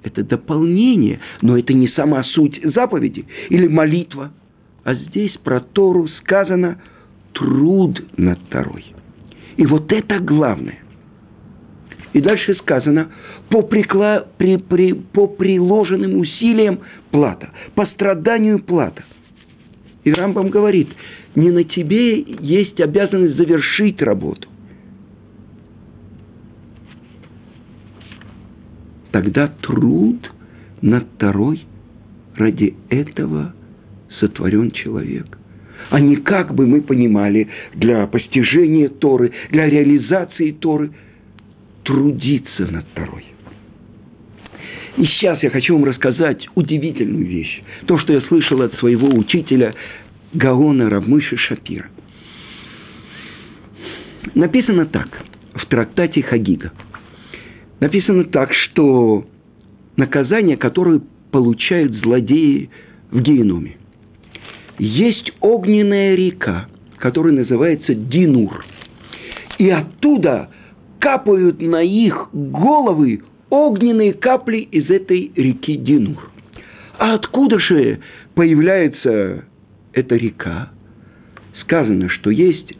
это 0.05 0.24
дополнение, 0.24 1.19
но 1.41 1.57
это 1.57 1.74
не 1.74 1.88
сама 1.89 2.24
суть 2.24 2.59
заповеди. 2.63 3.25
Или 3.50 3.67
молитва. 3.67 4.31
А 4.83 4.93
здесь 4.93 5.33
про 5.43 5.59
Тору 5.59 6.07
сказано 6.19 6.79
труд 7.33 8.03
над 8.17 8.39
Торой. 8.50 8.85
И 9.57 9.65
вот 9.65 9.91
это 9.91 10.19
главное. 10.19 10.79
И 12.13 12.21
дальше 12.21 12.55
сказано, 12.55 13.09
по, 13.50 13.62
прикла, 13.62 14.25
при, 14.38 14.57
при, 14.57 14.93
по 14.93 15.27
приложенным 15.27 16.17
усилиям 16.19 16.79
плата, 17.12 17.50
по 17.74 17.85
страданию 17.88 18.59
плата. 18.59 19.03
И 20.03 20.12
Рамбам 20.12 20.50
говорит, 20.50 20.89
не 21.35 21.51
на 21.51 21.63
тебе 21.63 22.21
есть 22.21 22.79
обязанность 22.79 23.35
завершить 23.35 24.01
работу. 24.01 24.47
Тогда 29.15 29.48
труд 29.48 30.29
над 30.81 31.05
второй 31.15 31.63
ради 32.36 32.75
этого 32.89 33.53
сотворен 34.19 34.72
человек. 34.72 35.38
А 35.89 36.01
не 36.01 36.17
как 36.17 36.53
бы 36.53 36.67
мы 36.67 36.81
понимали 36.81 37.48
для 37.75 38.07
постижения 38.07 38.89
Торы, 38.89 39.31
для 39.51 39.69
реализации 39.69 40.51
Торы– 40.51 40.91
трудиться 41.84 42.65
над 42.69 42.86
Торой. 42.93 43.24
И 44.98 45.05
сейчас 45.05 45.41
я 45.43 45.50
хочу 45.50 45.75
вам 45.75 45.86
рассказать 45.86 46.45
удивительную 46.55 47.25
вещь. 47.25 47.62
То, 47.86 47.98
что 48.00 48.12
я 48.12 48.19
слышал 48.19 48.62
от 48.63 48.74
своего 48.79 49.07
учителя 49.07 49.75
Гаона 50.34 50.89
Равмыши 50.89 51.38
Шапира. 51.38 51.88
Написано 54.34 54.86
так 54.88 55.07
в 55.53 55.65
трактате 55.67 56.22
Хагига. 56.22 56.74
Написано 57.79 58.24
так, 58.25 58.53
что 58.53 59.25
наказание, 59.98 60.58
которое 60.58 61.01
получают 61.32 61.94
злодеи 61.94 62.70
в 63.12 63.22
геноме. 63.22 63.77
Есть 64.79 65.32
огненная 65.41 66.15
река, 66.15 66.67
которая 66.98 67.34
называется 67.34 67.94
Динур. 67.94 68.65
И 69.58 69.70
оттуда 69.70 70.50
капают 71.00 71.62
на 71.62 71.82
их 71.82 72.29
головы 72.34 73.22
огненные 73.50 74.13
капли 74.13 74.58
из 74.58 74.89
этой 74.89 75.32
реки 75.36 75.77
Динур. 75.77 76.29
А 76.98 77.15
откуда 77.15 77.60
же 77.60 78.00
появляется 78.34 79.46
эта 79.94 80.15
река? 80.15 80.72
Сказано, 81.62 82.10
что 82.10 82.29
есть 82.29 82.74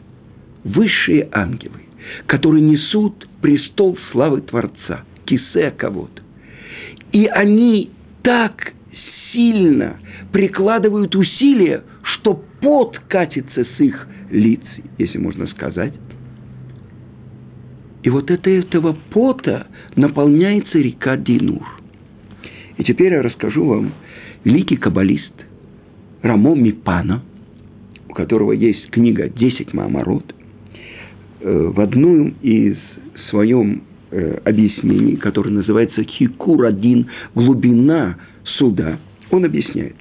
высшие 0.64 1.28
ангелы, 1.32 1.80
которые 2.26 2.62
несут 2.62 3.26
престол 3.46 3.96
славы 4.10 4.40
Творца, 4.40 5.04
кисе 5.24 5.70
кого-то. 5.70 6.20
И 7.12 7.26
они 7.26 7.90
так 8.24 8.72
сильно 9.30 9.98
прикладывают 10.32 11.14
усилия, 11.14 11.84
что 12.02 12.42
пот 12.60 12.98
катится 13.06 13.64
с 13.64 13.80
их 13.80 14.08
лиц, 14.32 14.62
если 14.98 15.18
можно 15.18 15.46
сказать. 15.46 15.94
И 18.02 18.10
вот 18.10 18.32
от 18.32 18.48
этого 18.48 18.96
пота 19.10 19.68
наполняется 19.94 20.78
река 20.78 21.16
Динур. 21.16 21.64
И 22.78 22.82
теперь 22.82 23.12
я 23.12 23.22
расскажу 23.22 23.64
вам 23.64 23.92
великий 24.42 24.76
каббалист 24.76 25.34
Рамо 26.20 26.56
Мипана, 26.56 27.22
у 28.08 28.12
которого 28.12 28.50
есть 28.50 28.90
книга 28.90 29.28
«Десять 29.28 29.72
Маамарот», 29.72 30.34
э, 31.42 31.70
в 31.72 31.80
одном 31.80 32.34
из 32.42 32.76
своем 33.30 33.82
э, 34.10 34.38
объяснений, 34.44 35.16
которое 35.16 35.50
называется 35.50 36.02
«Хикур-1. 36.02 37.06
Глубина 37.34 38.16
суда», 38.58 38.98
он 39.30 39.44
объясняет, 39.44 39.96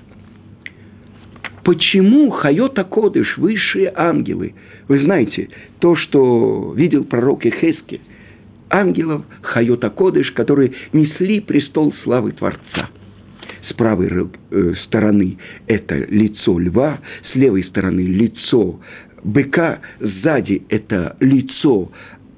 почему 1.64 2.30
Хайота 2.30 2.84
Кодыш, 2.84 3.38
высшие 3.38 3.92
ангелы– 3.96 4.54
вы 4.88 5.04
знаете, 5.04 5.50
то, 5.80 5.96
что 5.96 6.74
видел 6.76 7.06
пророк 7.06 7.46
Эхески, 7.46 8.02
ангелов 8.70 9.24
Хайота 9.42 9.90
Кодыш, 9.90 10.32
которые 10.32 10.74
несли 10.94 11.40
престол 11.40 11.94
славы 12.04 12.34
Творца. 12.34 12.90
С 13.70 13.74
правой 13.74 14.10
э, 14.52 14.74
стороны 14.86 15.38
это 15.66 15.96
лицо 15.96 16.60
льва, 16.60 17.00
с 17.32 17.36
левой 17.36 17.64
стороны 17.64 18.02
лицо 18.02 18.80
быка, 19.24 19.80
сзади 20.00 20.62
это 20.70 21.18
лицо 21.20 21.92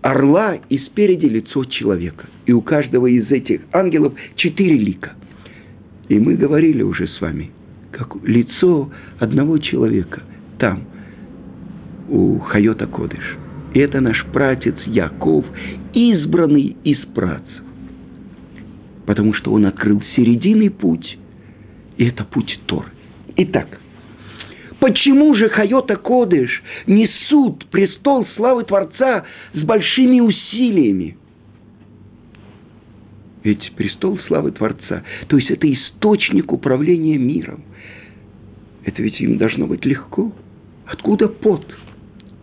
орла 0.10 0.58
и 0.70 0.78
спереди 0.80 1.26
лицо 1.26 1.65
человека. 1.65 2.26
И 2.46 2.54
у 2.54 2.62
каждого 2.62 3.08
из 3.08 3.30
этих 3.30 3.62
ангелов 3.74 4.13
четыре 4.36 4.78
лика. 4.78 5.13
И 6.10 6.17
мы 6.20 6.36
говорили 6.36 6.82
уже 6.82 7.08
с 7.08 7.20
вами, 7.20 7.52
как 7.91 8.15
лицо 8.24 8.89
одного 9.20 9.58
человека 9.58 10.22
там– 10.58 10.84
у 12.10 12.39
Хайота 12.39 12.88
Кодыш. 12.88 13.38
И 13.74 13.80
это 13.80 14.00
наш 14.00 14.26
пратец 14.28 14.76
Яков, 14.86 15.46
избранный 15.93 16.78
из 16.84 17.00
працев. 17.13 17.63
Потому 19.06 19.34
что 19.34 19.52
он 19.52 19.65
открыл 19.65 20.02
серединный 20.15 20.70
путь, 20.70 21.17
и 21.98 22.06
это 22.06 22.24
путь 22.24 22.60
Торы. 22.65 22.89
Итак, 23.36 23.80
почему 24.80 25.36
же 25.36 25.50
Хайота 25.50 25.96
Кодыш 25.96 26.63
несут 26.86 27.66
престол 27.68 28.28
славы 28.36 28.63
Творца 28.63 29.26
с 29.54 29.60
большими 29.62 30.20
усилиями? 30.20 31.18
Ведь 33.44 33.72
престол 33.76 34.20
славы 34.28 34.52
Творца, 34.52 35.04
то 35.28 35.38
есть 35.38 35.50
это 35.50 35.72
источник 35.72 36.52
управления 36.52 37.18
миром. 37.18 37.63
Это 38.84 39.02
ведь 39.02 39.20
им 39.22 39.38
должно 39.38 39.68
быть 39.68 39.86
легко. 39.86 40.34
Откуда 40.86 41.28
пот? 41.28 41.66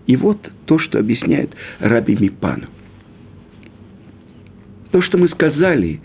И 0.06 0.16
вот 0.16 0.38
то, 0.66 0.78
что 0.78 0.98
объясняет 0.98 1.50
Раби 1.78 2.16
Мипану. 2.16 2.66
То, 4.92 5.02
что 5.02 5.18
мы 5.18 5.28
сказали, 5.28 6.00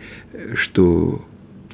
что 0.56 1.26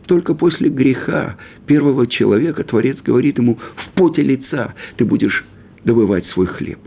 только 0.07 0.33
после 0.33 0.69
греха 0.69 1.37
первого 1.65 2.07
человека 2.07 2.63
Творец 2.63 2.97
говорит 3.03 3.37
ему, 3.37 3.55
в 3.55 3.89
поте 3.95 4.21
лица 4.21 4.73
ты 4.97 5.05
будешь 5.05 5.45
добывать 5.83 6.25
свой 6.27 6.47
хлеб. 6.47 6.79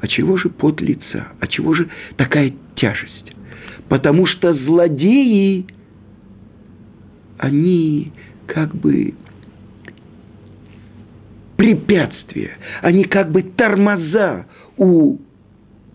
А 0.00 0.08
чего 0.08 0.36
же 0.36 0.48
пот 0.48 0.80
лица? 0.80 1.28
А 1.40 1.46
чего 1.46 1.74
же 1.74 1.88
такая 2.16 2.52
тяжесть? 2.76 3.32
Потому 3.88 4.26
что 4.26 4.54
злодеи, 4.54 5.66
они 7.38 8.12
как 8.46 8.74
бы 8.74 9.14
препятствия, 11.56 12.52
они 12.82 13.04
как 13.04 13.30
бы 13.32 13.42
тормоза 13.42 14.46
у 14.76 15.18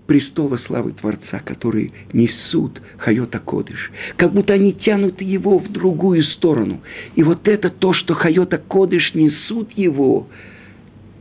престола 0.07 0.57
славы 0.65 0.93
Творца, 0.93 1.39
которые 1.45 1.91
несут 2.13 2.81
Хайота 2.97 3.39
Кодыш. 3.39 3.91
Как 4.17 4.33
будто 4.33 4.53
они 4.53 4.73
тянут 4.73 5.21
его 5.21 5.59
в 5.59 5.71
другую 5.71 6.23
сторону. 6.23 6.81
И 7.15 7.23
вот 7.23 7.47
это 7.47 7.69
то, 7.69 7.93
что 7.93 8.13
Хайота 8.13 8.57
Кодыш 8.57 9.13
несут 9.13 9.71
его, 9.77 10.27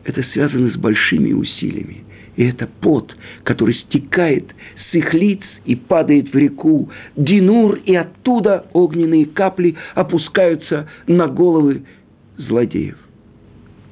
это 0.05 0.23
связано 0.33 0.71
с 0.73 0.77
большими 0.77 1.33
усилиями. 1.33 2.05
И 2.37 2.45
это 2.45 2.69
пот, 2.81 3.15
который 3.45 3.75
стекает 3.75 4.47
с 4.91 4.95
их 4.95 5.13
лиц 5.15 5.41
и 5.65 5.77
падает 5.77 6.33
в 6.33 6.37
реку 6.37 6.91
Динур, 7.17 7.81
и 7.85 7.95
оттуда 7.95 8.67
огненные 8.73 9.27
капли 9.27 9.77
опускаются 9.95 10.89
на 11.07 11.27
головы 11.29 11.83
злодеев. 12.39 12.97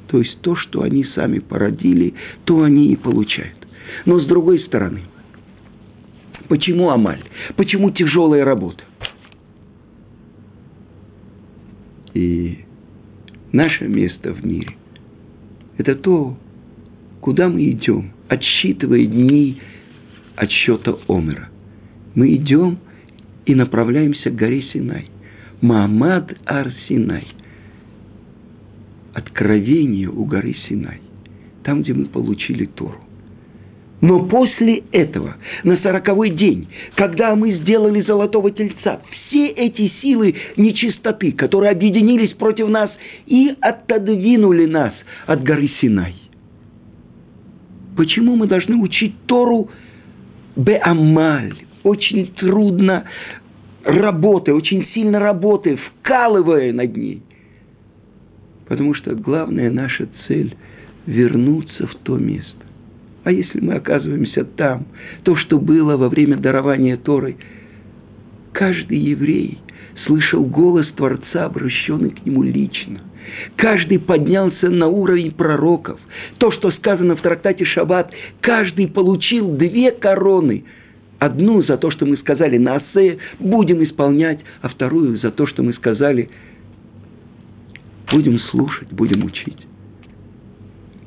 То 0.09 0.18
есть 0.18 0.40
то, 0.40 0.57
что 0.57 0.83
они 0.83 1.05
сами 1.14 1.38
породили, 1.38 2.14
то 2.44 2.62
они 2.62 2.92
и 2.92 2.96
получают. 2.96 3.58
Но 4.05 4.20
с 4.20 4.27
другой 4.27 4.61
стороны, 4.61 5.03
почему 6.48 6.90
Амаль? 6.90 7.22
Почему 7.57 7.90
тяжелая 7.90 8.44
работа? 8.44 8.83
И 12.14 12.64
наше 13.53 13.87
место 13.87 14.33
в 14.33 14.44
мире– 14.44 14.70
это 15.79 15.94
то, 15.94 16.37
куда 17.20 17.48
мы 17.48 17.70
идем, 17.70 18.12
отсчитывая 18.29 19.07
дни 19.07 19.61
отсчета 20.35 20.98
Омера. 21.09 21.48
Мы 22.14 22.35
идем 22.35 22.79
и 23.46 23.55
направляемся 23.55 24.31
к 24.31 24.35
горе 24.35 24.62
Синай. 24.72 25.09
Маамад 25.61 26.37
Ар-Синай. 26.46 27.27
Откровение 29.14 30.09
у 30.09 30.24
горы 30.24 30.55
Синай. 30.68 31.01
Там, 31.64 31.83
где 31.83 31.94
мы 31.94 32.07
получили 32.07 32.66
Тору. 32.66 33.01
Но 34.01 34.27
после 34.27 34.85
этого, 34.93 35.37
на 35.65 35.77
сороковой 35.79 36.31
день, 36.31 36.69
когда 36.95 37.35
мы 37.35 37.55
сделали 37.55 38.01
золотого 38.03 38.51
тельца, 38.53 39.01
все 39.27 39.49
эти 39.49 39.93
силы 40.01 40.37
нечистоты, 40.57 41.33
которые 41.33 41.73
объединились 41.73 42.33
против 42.35 42.69
нас 42.69 42.91
и 43.27 43.55
отодвинули 43.61 44.67
нас 44.67 44.93
от 45.27 45.43
горы 45.43 45.69
Синай. 45.81 46.15
Почему 47.97 48.37
мы 48.37 48.47
должны 48.47 48.77
учить 48.77 49.15
Тору 49.27 49.69
Беамаль? 50.55 51.57
Очень 51.83 52.33
трудно 52.35 53.05
работая, 53.83 54.55
очень 54.55 54.87
сильно 54.95 55.19
работая, 55.19 55.77
вкалывая 55.77 56.73
над 56.73 56.97
ней. 56.97 57.23
Потому 58.69 58.95
что 58.95 59.17
главная 59.17 59.73
наша 59.73 60.07
цель– 60.29 60.55
вернуться 61.07 61.87
в 61.89 61.95
то 62.05 62.17
место. 62.17 62.67
А 63.29 63.31
если 63.31 63.61
мы 63.61 63.75
оказываемся 63.75 64.43
там, 64.43 64.87
то, 65.23 65.37
что 65.37 65.59
было 65.59 65.99
во 65.99 66.09
время 66.09 66.38
дарования 66.38 66.97
Торы, 66.97 67.37
каждый 68.55 68.97
еврей 68.97 69.59
слышал 70.07 70.47
голос 70.47 70.88
Творца, 70.97 71.45
обращенный 71.45 72.09
к 72.09 72.25
нему 72.25 72.43
лично. 72.43 73.03
Каждый 73.57 73.99
поднялся 73.99 74.71
на 74.71 74.87
уровень 74.88 75.33
пророков. 75.33 76.01
То, 76.38 76.51
что 76.53 76.71
сказано 76.71 77.17
в 77.17 77.21
трактате 77.21 77.67
Шаббат, 77.67 78.14
каждый 78.41 78.88
получил 78.88 79.55
две 79.59 79.91
короны. 79.91 80.64
Одну 81.19 81.62
за 81.64 81.77
то, 81.77 81.91
что 81.91 82.07
мы 82.07 82.17
сказали 82.17 82.57
на 82.57 82.77
Асе, 82.77 83.19
будем 83.38 83.85
исполнять, 83.85 84.41
а 84.62 84.71
вторую 84.71 85.19
за 85.19 85.33
то, 85.33 85.47
что 85.47 85.62
мы 85.62 85.75
сказали, 85.75 86.31
будем 88.11 88.41
слушать, 88.41 88.88
будем 88.91 89.23
учить. 89.23 89.67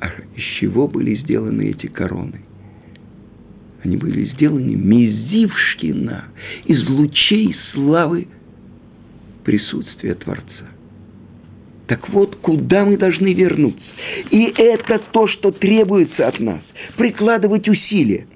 А 0.02 0.08
из 0.34 0.42
чего 0.58 0.88
были 0.88 1.14
сделаны 1.14 1.70
эти 1.70 1.86
короны? 1.86 2.40
Они 3.84 3.96
были 3.96 4.24
сделаны 4.34 4.74
Мизившкина, 4.74 6.24
из 6.64 6.88
лучей 6.88 7.54
славы 7.72 8.26
присутствия 9.44 10.14
Творца. 10.14 10.66
Так 11.86 12.08
вот, 12.08 12.34
куда 12.36 12.84
мы 12.84 12.96
должны 12.96 13.32
вернуться? 13.32 13.80
И 14.30 14.52
это 14.56 14.98
то, 15.12 15.28
что 15.28 15.52
требуется 15.52 16.26
от 16.26 16.40
нас. 16.40 16.62
Прикладывать 16.96 17.68
усилия. 17.68 18.26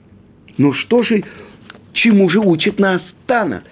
Но 0.58 0.72
что 0.72 1.02
же, 1.02 1.24
чему 1.94 2.30
же 2.30 2.38
учит 2.38 2.78
нас 2.78 3.02
Тана? 3.26 3.64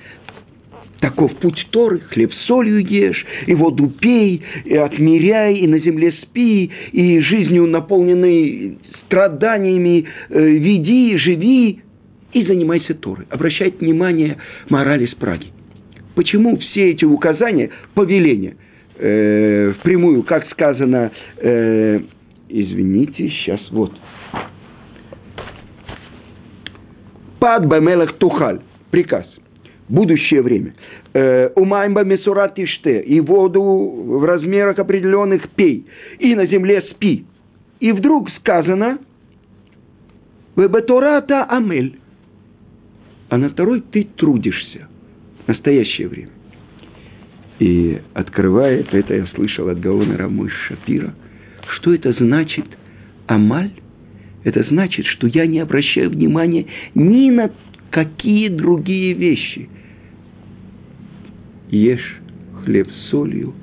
Таков 1.00 1.34
путь 1.36 1.66
Торы, 1.70 2.00
хлеб 2.10 2.32
солью 2.46 2.78
ешь, 2.78 3.26
и 3.46 3.54
воду 3.54 3.88
пей, 3.88 4.42
и 4.64 4.76
отмеряй, 4.76 5.58
и 5.58 5.66
на 5.66 5.78
земле 5.78 6.12
спи, 6.22 6.70
и 6.92 7.20
жизнью 7.20 7.66
наполненной 7.66 8.78
страданиями 9.04 10.06
э, 10.30 10.40
веди, 10.40 11.16
живи, 11.18 11.80
и 12.32 12.44
занимайся 12.44 12.94
Торой. 12.94 13.26
Обращать 13.30 13.80
внимание 13.80 14.38
морали 14.70 15.06
с 15.06 15.14
Праги. 15.14 15.48
Почему 16.14 16.56
все 16.58 16.90
эти 16.90 17.04
указания, 17.04 17.70
повеления, 17.94 18.56
э, 18.96 19.74
впрямую, 19.80 20.22
как 20.22 20.48
сказано, 20.50 21.10
э, 21.38 22.00
извините, 22.48 23.28
сейчас 23.28 23.60
вот. 23.70 23.92
Пад 27.40 27.66
бамелах 27.66 28.16
тухаль. 28.16 28.60
Приказ 28.90 29.26
будущее 29.88 30.42
время. 30.42 30.74
Э, 31.12 31.48
Умаймба 31.54 32.04
месурат 32.04 32.58
иште, 32.58 33.00
и 33.00 33.20
воду 33.20 33.62
в 33.62 34.24
размерах 34.24 34.78
определенных 34.78 35.48
пей, 35.50 35.86
и 36.18 36.34
на 36.34 36.46
земле 36.46 36.82
спи. 36.90 37.24
И 37.80 37.92
вдруг 37.92 38.30
сказано, 38.38 38.98
Вебетурата 40.56 41.44
амель. 41.44 41.98
А 43.28 43.38
на 43.38 43.48
второй 43.48 43.80
ты 43.80 44.06
трудишься. 44.16 44.88
Настоящее 45.46 46.08
время. 46.08 46.30
И 47.58 48.00
открывает, 48.14 48.92
это 48.92 49.14
я 49.14 49.26
слышал 49.28 49.68
от 49.68 49.80
Гаона 49.80 50.16
Рамыш 50.16 50.52
Шапира, 50.68 51.14
что 51.76 51.94
это 51.94 52.12
значит 52.12 52.66
амаль? 53.26 53.70
Это 54.42 54.64
значит, 54.68 55.06
что 55.06 55.26
я 55.26 55.46
не 55.46 55.60
обращаю 55.60 56.10
внимания 56.10 56.66
ни 56.94 57.30
на 57.30 57.50
какие 57.90 58.48
другие 58.48 59.12
вещи. 59.14 59.68
Ешь 61.70 62.20
хлеб 62.64 62.88
с 62.90 63.10
солью, 63.10 63.54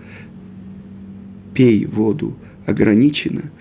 пей 1.53 1.85
воду 1.85 2.35
ограниченно, 2.65 3.51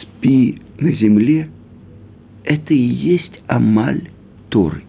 спи 0.00 0.60
на 0.78 0.92
земле. 0.92 1.48
Это 2.44 2.74
и 2.74 2.78
есть 2.78 3.42
амаль 3.46 4.08
Торы. 4.48 4.82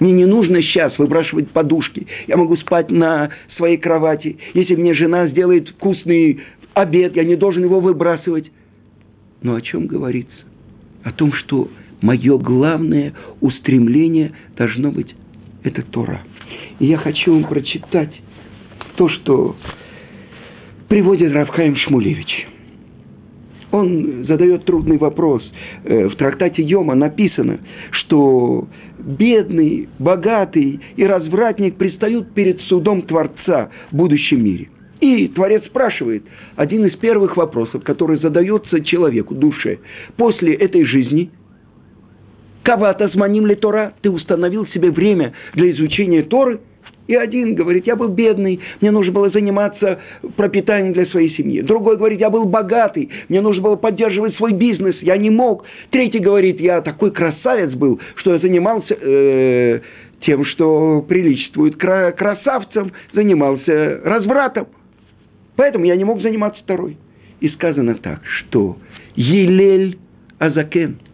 Мне 0.00 0.12
не 0.12 0.26
нужно 0.26 0.62
сейчас 0.62 0.96
выбрашивать 0.98 1.50
подушки. 1.50 2.06
Я 2.26 2.36
могу 2.36 2.56
спать 2.56 2.90
на 2.90 3.30
своей 3.56 3.78
кровати. 3.78 4.38
Если 4.54 4.76
мне 4.76 4.94
жена 4.94 5.28
сделает 5.28 5.68
вкусный 5.70 6.40
обед, 6.74 7.16
я 7.16 7.24
не 7.24 7.36
должен 7.36 7.64
его 7.64 7.80
выбрасывать. 7.80 8.50
Но 9.42 9.54
о 9.54 9.60
чем 9.60 9.86
говорится? 9.86 10.36
О 11.02 11.12
том, 11.12 11.32
что 11.32 11.68
мое 12.00 12.38
главное 12.38 13.14
устремление 13.40 14.32
должно 14.56 14.90
быть 14.90 15.14
это 15.62 15.82
Тора. 15.82 16.22
И 16.78 16.86
я 16.86 16.98
хочу 16.98 17.34
вам 17.34 17.44
прочитать 17.44 18.12
то, 18.96 19.08
что 19.08 19.56
приводит 20.88 21.32
Равхаим 21.32 21.76
Шмулевич. 21.76 22.46
Он 23.70 24.24
задает 24.26 24.64
трудный 24.64 24.96
вопрос. 24.96 25.42
Э, 25.84 26.08
в 26.08 26.16
трактате 26.16 26.62
Йома 26.62 26.94
написано, 26.94 27.58
что 27.90 28.66
бедный, 28.98 29.88
богатый 29.98 30.80
и 30.96 31.04
развратник 31.04 31.76
предстают 31.76 32.32
перед 32.32 32.60
судом 32.62 33.02
Творца 33.02 33.70
в 33.90 33.96
будущем 33.96 34.42
мире. 34.42 34.68
И 35.00 35.28
Творец 35.28 35.64
спрашивает, 35.66 36.24
один 36.56 36.86
из 36.86 36.96
первых 36.96 37.36
вопросов, 37.36 37.84
который 37.84 38.18
задается 38.18 38.80
человеку, 38.80 39.34
душе, 39.34 39.78
после 40.16 40.54
этой 40.54 40.84
жизни, 40.84 41.30
Кавата 42.62 43.08
зманим 43.08 43.46
ли 43.46 43.54
Тора? 43.54 43.94
Ты 44.02 44.10
установил 44.10 44.66
себе 44.68 44.90
время 44.90 45.32
для 45.54 45.70
изучения 45.70 46.22
Торы? 46.22 46.60
И 47.08 47.14
один 47.14 47.54
говорит, 47.54 47.86
я 47.86 47.96
был 47.96 48.08
бедный, 48.08 48.60
мне 48.82 48.90
нужно 48.90 49.12
было 49.12 49.30
заниматься 49.30 49.98
пропитанием 50.36 50.92
для 50.92 51.06
своей 51.06 51.34
семьи. 51.36 51.62
Другой 51.62 51.96
говорит, 51.96 52.20
я 52.20 52.28
был 52.28 52.44
богатый, 52.44 53.10
мне 53.30 53.40
нужно 53.40 53.62
было 53.62 53.76
поддерживать 53.76 54.36
свой 54.36 54.52
бизнес, 54.52 54.94
я 55.00 55.16
не 55.16 55.30
мог. 55.30 55.64
Третий 55.90 56.18
говорит, 56.18 56.60
я 56.60 56.82
такой 56.82 57.10
красавец 57.10 57.72
был, 57.72 57.98
что 58.16 58.34
я 58.34 58.40
занимался 58.40 58.94
э, 58.94 59.80
тем, 60.20 60.44
что 60.44 61.00
приличествует 61.08 61.76
красавцам, 61.76 62.92
занимался 63.14 64.02
развратом. 64.04 64.66
Поэтому 65.56 65.86
я 65.86 65.96
не 65.96 66.04
мог 66.04 66.20
заниматься 66.20 66.62
второй. 66.62 66.98
И 67.40 67.48
сказано 67.50 67.94
так, 67.94 68.20
что 68.26 68.76
Елель 69.16 69.98
Азакен– 70.38 70.98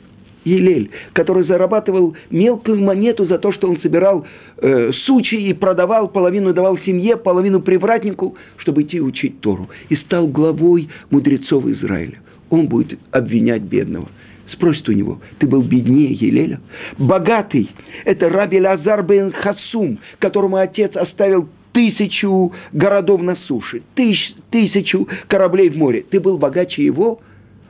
Елель, 0.44 0.90
который 1.12 1.44
зарабатывал 1.44 2.16
мелкую 2.30 2.80
монету 2.80 3.26
за 3.26 3.38
то, 3.38 3.52
что 3.52 3.68
он 3.68 3.80
собирал 3.80 4.26
э, 4.59 4.90
сучи 5.07 5.35
и 5.35 5.52
продавал, 5.52 6.09
половину 6.09 6.52
давал 6.52 6.78
семье, 6.78 7.16
половину 7.16 7.61
привратнику, 7.61 8.37
чтобы 8.59 8.83
идти 8.83 9.00
учить 9.00 9.40
Тору. 9.40 9.68
И 9.88 9.96
стал 9.96 10.28
главой 10.28 10.88
мудрецов 11.11 11.66
Израиля. 11.66 12.18
Он 12.50 12.68
будет 12.68 12.98
обвинять 13.11 13.62
бедного. 13.62 14.09
Спросит 14.52 14.88
у 14.88 14.92
него, 14.92 15.20
ты 15.38 15.46
был 15.46 15.62
беднее 15.62 16.12
Елеля? 16.12 16.61
Богатый– 16.98 17.70
это 18.04 18.28
Раби 18.28 18.61
Лазар 18.61 19.02
бен 19.02 19.33
Хасум, 19.33 19.98
которому 20.20 20.57
отец 20.57 20.94
оставил 20.94 21.48
тысячу 21.72 22.52
городов 22.72 23.20
на 23.20 23.37
суше, 23.48 23.83
тысяч, 23.94 24.35
тысячу 24.50 25.09
кораблей 25.26 25.70
в 25.70 25.76
море. 25.76 26.04
Ты 26.09 26.20
был 26.20 26.38
богаче 26.38 26.85
его, 26.85 27.20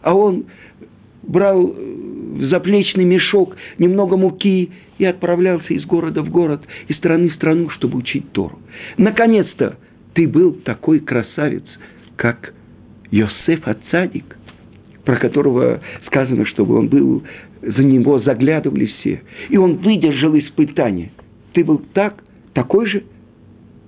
а 0.02 0.14
он 0.14 0.44
брал 1.22 1.74
заплечный 2.40 3.04
мешок 3.04 3.56
немного 3.78 4.16
муки 4.16 4.70
и 4.98 5.04
отправлялся 5.04 5.72
из 5.74 5.84
города 5.84 6.22
в 6.22 6.30
город, 6.30 6.62
из 6.88 6.96
страны 6.96 7.30
в 7.30 7.34
страну, 7.34 7.70
чтобы 7.70 7.98
учить 7.98 8.30
Тору. 8.32 8.58
Наконец-то 8.96 9.76
ты 10.14 10.28
был 10.28 10.52
такой 10.52 11.00
красавец, 11.00 11.64
как 12.16 12.54
Йосеф 13.10 13.66
Ацадик, 13.66 14.36
про 15.04 15.16
которого 15.16 15.80
сказано, 16.06 16.46
чтобы 16.46 16.76
он 16.76 16.88
был, 16.88 17.24
за 17.62 17.82
него 17.82 18.20
заглядывали 18.20 18.86
все, 18.86 19.22
и 19.48 19.56
он 19.56 19.76
выдержал 19.76 20.36
испытание. 20.38 21.12
Ты 21.52 21.64
был 21.64 21.82
так, 21.92 22.22
такой 22.52 22.86
же? 22.86 23.04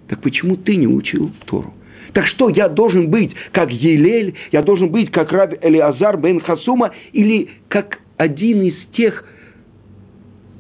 Так 0.09 0.21
почему 0.23 0.57
ты 0.57 0.77
не 0.77 0.87
учил 0.87 1.31
Тору? 1.47 1.75
Так 2.13 2.27
что, 2.29 2.49
я 2.49 2.69
должен 2.69 3.11
быть 3.11 3.33
как 3.53 3.71
Елель, 3.71 4.35
я 4.51 4.63
должен 4.63 4.89
быть 4.89 5.11
как 5.11 5.33
Раб 5.33 5.53
Элиазар 5.61 6.17
бен 6.17 6.41
Хасума, 6.41 6.93
или 7.13 7.49
как 7.69 7.99
один 8.17 8.63
из 8.63 8.75
тех, 8.95 9.25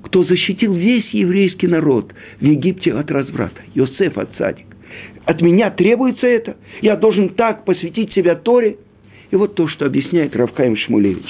кто 0.02 0.24
защитил 0.24 0.74
весь 0.74 1.08
еврейский 1.10 1.66
народ 1.66 2.12
в 2.40 2.44
Египте 2.44 2.92
от 2.92 3.10
разврата, 3.10 3.60
Йосеф 3.74 4.16
от 4.18 4.34
Цадик. 4.36 4.66
От 5.24 5.42
меня 5.42 5.70
требуется 5.70 6.26
это. 6.26 6.56
Я 6.80 6.96
должен 6.96 7.30
так 7.30 7.64
посвятить 7.64 8.12
себя 8.12 8.36
Торе. 8.36 8.78
И 9.30 9.36
вот 9.36 9.56
то, 9.56 9.66
что 9.66 9.86
объясняет 9.86 10.36
Равкаим 10.36 10.76
Шмулевич. 10.76 11.26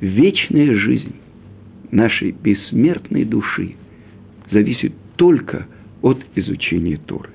Вечная 0.00 0.76
жизнь 0.76 1.16
нашей 1.90 2.32
бессмертной 2.32 3.24
души 3.24 3.74
зависит 4.50 4.92
только 5.16 5.66
от 6.02 6.22
изучения 6.34 6.98
Торы. 7.06 7.30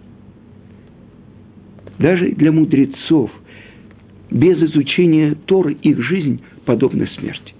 Даже 1.97 2.29
для 2.29 2.51
мудрецов 2.51 3.31
без 4.33 4.57
изучения 4.57 5.35
Торы 5.45 5.73
их 5.73 6.01
жизнь 6.01 6.41
подобна 6.65 7.07
смерти. 7.17 7.53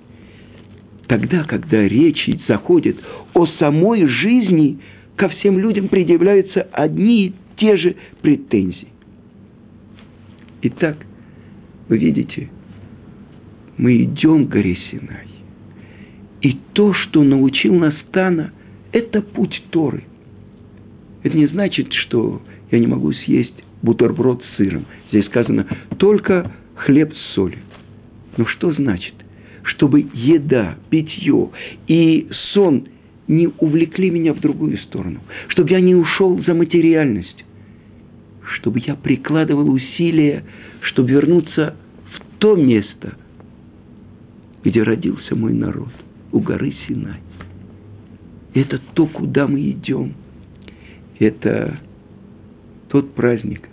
Тогда, 1.08 1.44
когда 1.44 1.88
речь 1.88 2.28
заходит 2.48 2.98
о 3.36 3.46
самой 3.60 4.08
жизни, 4.08 4.80
ко 5.16 5.30
всем 5.30 5.60
людям 5.60 5.88
предъявляются 5.88 6.64
одни 6.72 7.28
и 7.28 7.34
те 7.58 7.78
же 7.78 7.96
претензии. 8.22 8.88
Итак, 10.64 10.98
вы 11.90 11.98
видите, 12.00 12.50
мы 13.78 14.04
идем 14.04 14.48
к 14.48 14.50
горе 14.50 14.76
Синай. 14.90 15.28
И 16.42 16.58
то, 16.74 16.94
что 16.94 17.24
научил 17.24 17.76
нас 17.76 17.94
Тана, 18.12 18.52
это 18.92 19.22
путь 19.22 19.62
Торы. 19.70 20.04
Это 21.22 21.38
не 21.38 21.46
значит, 21.48 21.94
что 21.94 22.42
я 22.72 22.80
не 22.80 22.88
могу 22.88 23.14
съесть 23.14 23.64
бутерброд 23.84 24.44
с 24.44 24.58
сыром. 24.58 24.86
Здесь 25.12 25.26
сказано 25.28 25.68
только 25.98 26.52
хлеб 26.76 27.14
с 27.14 27.34
солью. 27.34 27.60
Но 28.38 28.46
что 28.46 28.74
значит? 28.74 29.14
Чтобы 29.64 30.06
еда, 30.14 30.78
питье 30.90 31.52
и 31.88 32.28
сон 32.54 32.88
не 33.28 33.48
увлекли 33.60 34.10
меня 34.10 34.34
в 34.34 34.40
другую 34.40 34.78
сторону. 34.80 35.22
Чтобы 35.50 35.70
я 35.70 35.80
не 35.80 35.96
ушел 35.96 36.44
за 36.44 36.54
материальность. 36.54 37.46
Чтобы 38.56 38.82
я 38.86 38.96
прикладывал 38.96 39.70
усилия, 39.70 40.44
чтобы 40.82 41.12
вернуться 41.12 41.76
в 42.14 42.40
то 42.40 42.56
место, 42.56 43.18
где 44.64 44.84
родился 44.84 45.36
мой 45.36 45.54
народ, 45.54 45.92
у 46.32 46.40
горы 46.40 46.74
Синай. 46.88 47.22
Это 48.54 48.80
то, 48.94 49.08
куда 49.08 49.48
мы 49.48 49.62
идем. 49.70 50.14
Это 51.20 51.80
тот 52.90 53.14
праздник, 53.16 53.70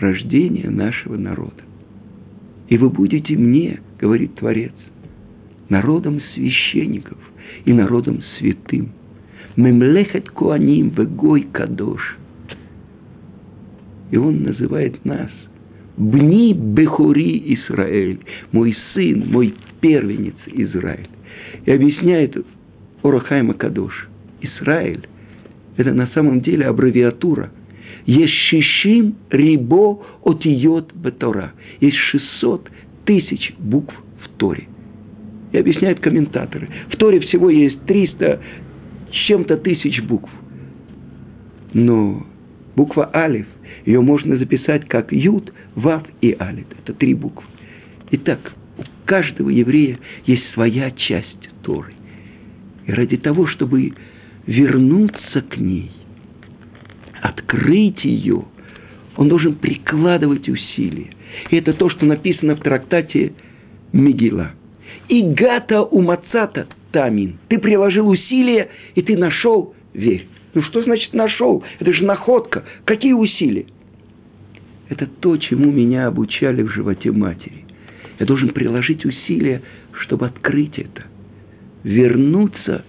рождения 0.00 0.68
нашего 0.68 1.16
народа. 1.16 1.62
И 2.68 2.76
вы 2.76 2.88
будете 2.88 3.36
мне, 3.36 3.80
говорит 3.98 4.34
Творец, 4.36 4.72
народом 5.68 6.20
священников 6.34 7.18
и 7.64 7.72
народом 7.72 8.22
святым. 8.38 8.90
Мемлехет 9.56 10.30
Куаним 10.30 10.90
Вегой 10.90 11.46
Кадош. 11.52 12.16
И 14.10 14.16
он 14.16 14.42
называет 14.42 15.04
нас 15.04 15.30
Бни 15.96 16.54
Бехури 16.54 17.54
Израиль, 17.54 18.20
мой 18.52 18.76
сын, 18.94 19.30
мой 19.30 19.54
первенец 19.80 20.36
Израиль. 20.46 21.08
И 21.66 21.70
объясняет 21.70 22.36
Орахайма 23.02 23.54
Кадош. 23.54 24.08
Израиль– 24.40 25.06
это 25.76 25.92
на 25.92 26.06
самом 26.08 26.40
деле 26.40 26.66
аббревиатура– 26.66 27.50
шишим 28.06 29.16
рибо 29.30 30.02
отиот 30.24 30.92
бетора. 30.94 31.52
Есть 31.80 31.96
600 31.96 32.70
тысяч 33.04 33.52
букв 33.58 33.94
в 34.22 34.28
Торе. 34.36 34.68
И 35.52 35.58
объясняют 35.58 36.00
комментаторы. 36.00 36.68
В 36.92 36.96
Торе 36.96 37.20
всего 37.20 37.50
есть 37.50 37.80
300 37.86 38.40
с 39.10 39.14
чем-то 39.26 39.56
тысяч 39.58 40.00
букв. 40.02 40.30
Но 41.72 42.26
буква 42.76 43.10
Алиф, 43.14 43.46
ее 43.84 44.00
можно 44.00 44.36
записать 44.36 44.86
как 44.88 45.12
Юд, 45.12 45.52
Вав 45.74 46.04
и 46.20 46.36
Алит. 46.38 46.66
Это 46.82 46.94
три 46.94 47.14
буквы. 47.14 47.44
Итак, 48.12 48.52
у 48.78 48.82
каждого 49.06 49.50
еврея 49.50 49.98
есть 50.26 50.44
своя 50.52 50.90
часть 50.90 51.48
Торы. 51.62 51.92
И 52.86 52.92
ради 52.92 53.16
того, 53.16 53.46
чтобы 53.46 53.92
вернуться 54.46 55.42
к 55.42 55.56
ней, 55.58 55.90
открыть 57.20 58.04
ее, 58.04 58.44
он 59.16 59.28
должен 59.28 59.54
прикладывать 59.56 60.48
усилия. 60.48 61.10
И 61.50 61.56
это 61.56 61.72
то, 61.72 61.90
что 61.90 62.06
написано 62.06 62.56
в 62.56 62.60
трактате 62.60 63.32
Мигила. 63.92 64.52
И 65.08 65.22
гата 65.22 65.82
умацата 65.82 66.68
тамин. 66.92 67.38
Ты 67.48 67.58
приложил 67.58 68.08
усилия, 68.08 68.70
и 68.94 69.02
ты 69.02 69.16
нашел, 69.16 69.74
верь. 69.92 70.26
Ну 70.54 70.62
что 70.62 70.82
значит 70.82 71.12
нашел? 71.12 71.62
Это 71.78 71.92
же 71.92 72.04
находка. 72.04 72.64
Какие 72.84 73.12
усилия? 73.12 73.66
Это 74.88 75.06
то, 75.06 75.36
чему 75.36 75.70
меня 75.70 76.06
обучали 76.06 76.62
в 76.62 76.70
животе 76.70 77.12
матери. 77.12 77.64
Я 78.18 78.26
должен 78.26 78.48
приложить 78.50 79.04
усилия, 79.04 79.62
чтобы 79.92 80.26
открыть 80.26 80.78
это. 80.78 81.04
Вернуться 81.84 82.84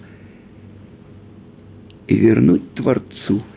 и 2.07 2.15
вернуть 2.15 2.73
Творцу– 2.73 3.43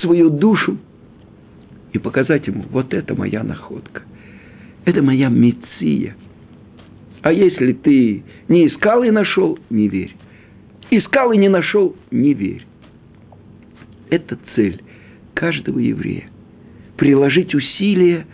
свою 0.00 0.30
душу 0.30 0.78
и 1.92 1.98
показать 1.98 2.46
ему, 2.46 2.64
вот 2.70 2.92
это 2.92 3.14
моя 3.14 3.42
находка, 3.42 4.02
это 4.84 5.02
моя 5.02 5.28
меция. 5.28 6.16
А 7.22 7.32
если 7.32 7.72
ты 7.72 8.22
не 8.48 8.68
искал 8.68 9.02
и 9.02 9.10
нашел, 9.10 9.58
не 9.70 9.88
верь. 9.88 10.14
Искал 10.90 11.32
и 11.32 11.38
не 11.38 11.48
нашел, 11.48 11.96
не 12.10 12.34
верь. 12.34 12.64
Это 14.10 14.38
цель 14.54 14.80
каждого 15.34 15.78
еврея. 15.78 16.28
Приложить 16.96 17.54
усилия 17.54 18.26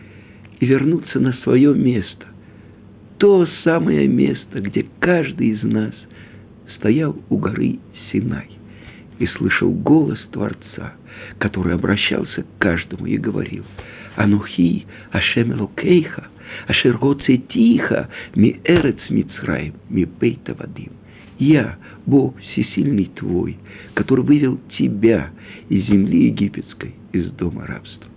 и 0.61 0.66
вернуться 0.66 1.18
на 1.18 1.32
свое 1.44 1.74
место. 1.74 2.26
То 3.18 3.46
самое 3.64 4.06
место, 4.06 4.61
где 4.61 4.87
каждый 5.00 5.48
из 5.48 5.62
нас 5.62 5.94
стоял 6.76 7.16
у 7.30 7.38
горы 7.38 7.78
Синай 8.11 8.62
и 9.22 9.26
слышал 9.38 9.70
голос 9.70 10.18
Творца, 10.32 10.94
который 11.38 11.74
обращался 11.74 12.42
к 12.42 12.58
каждому 12.58 13.06
и 13.06 13.16
говорил, 13.16 13.64
«Анухи, 14.16 14.85
Ашем 15.12 15.52
Элокейха, 15.52 16.26
Ашер 16.66 16.98
Тиха, 17.48 18.08
Ми 18.35 18.61
Эрец 18.64 18.98
Мицраим, 19.11 19.74
Ми 19.88 20.06
Бейта 20.06 20.54
Вадим». 20.54 20.90
Я, 21.38 21.78
Бог 22.04 22.37
всесильный 22.40 23.11
твой, 23.14 23.58
который 23.94 24.24
вывел 24.24 24.58
тебя 24.76 25.30
из 25.68 25.87
земли 25.87 26.26
египетской, 26.26 26.94
из 27.12 27.30
дома 27.30 27.64
рабства. 27.64 28.12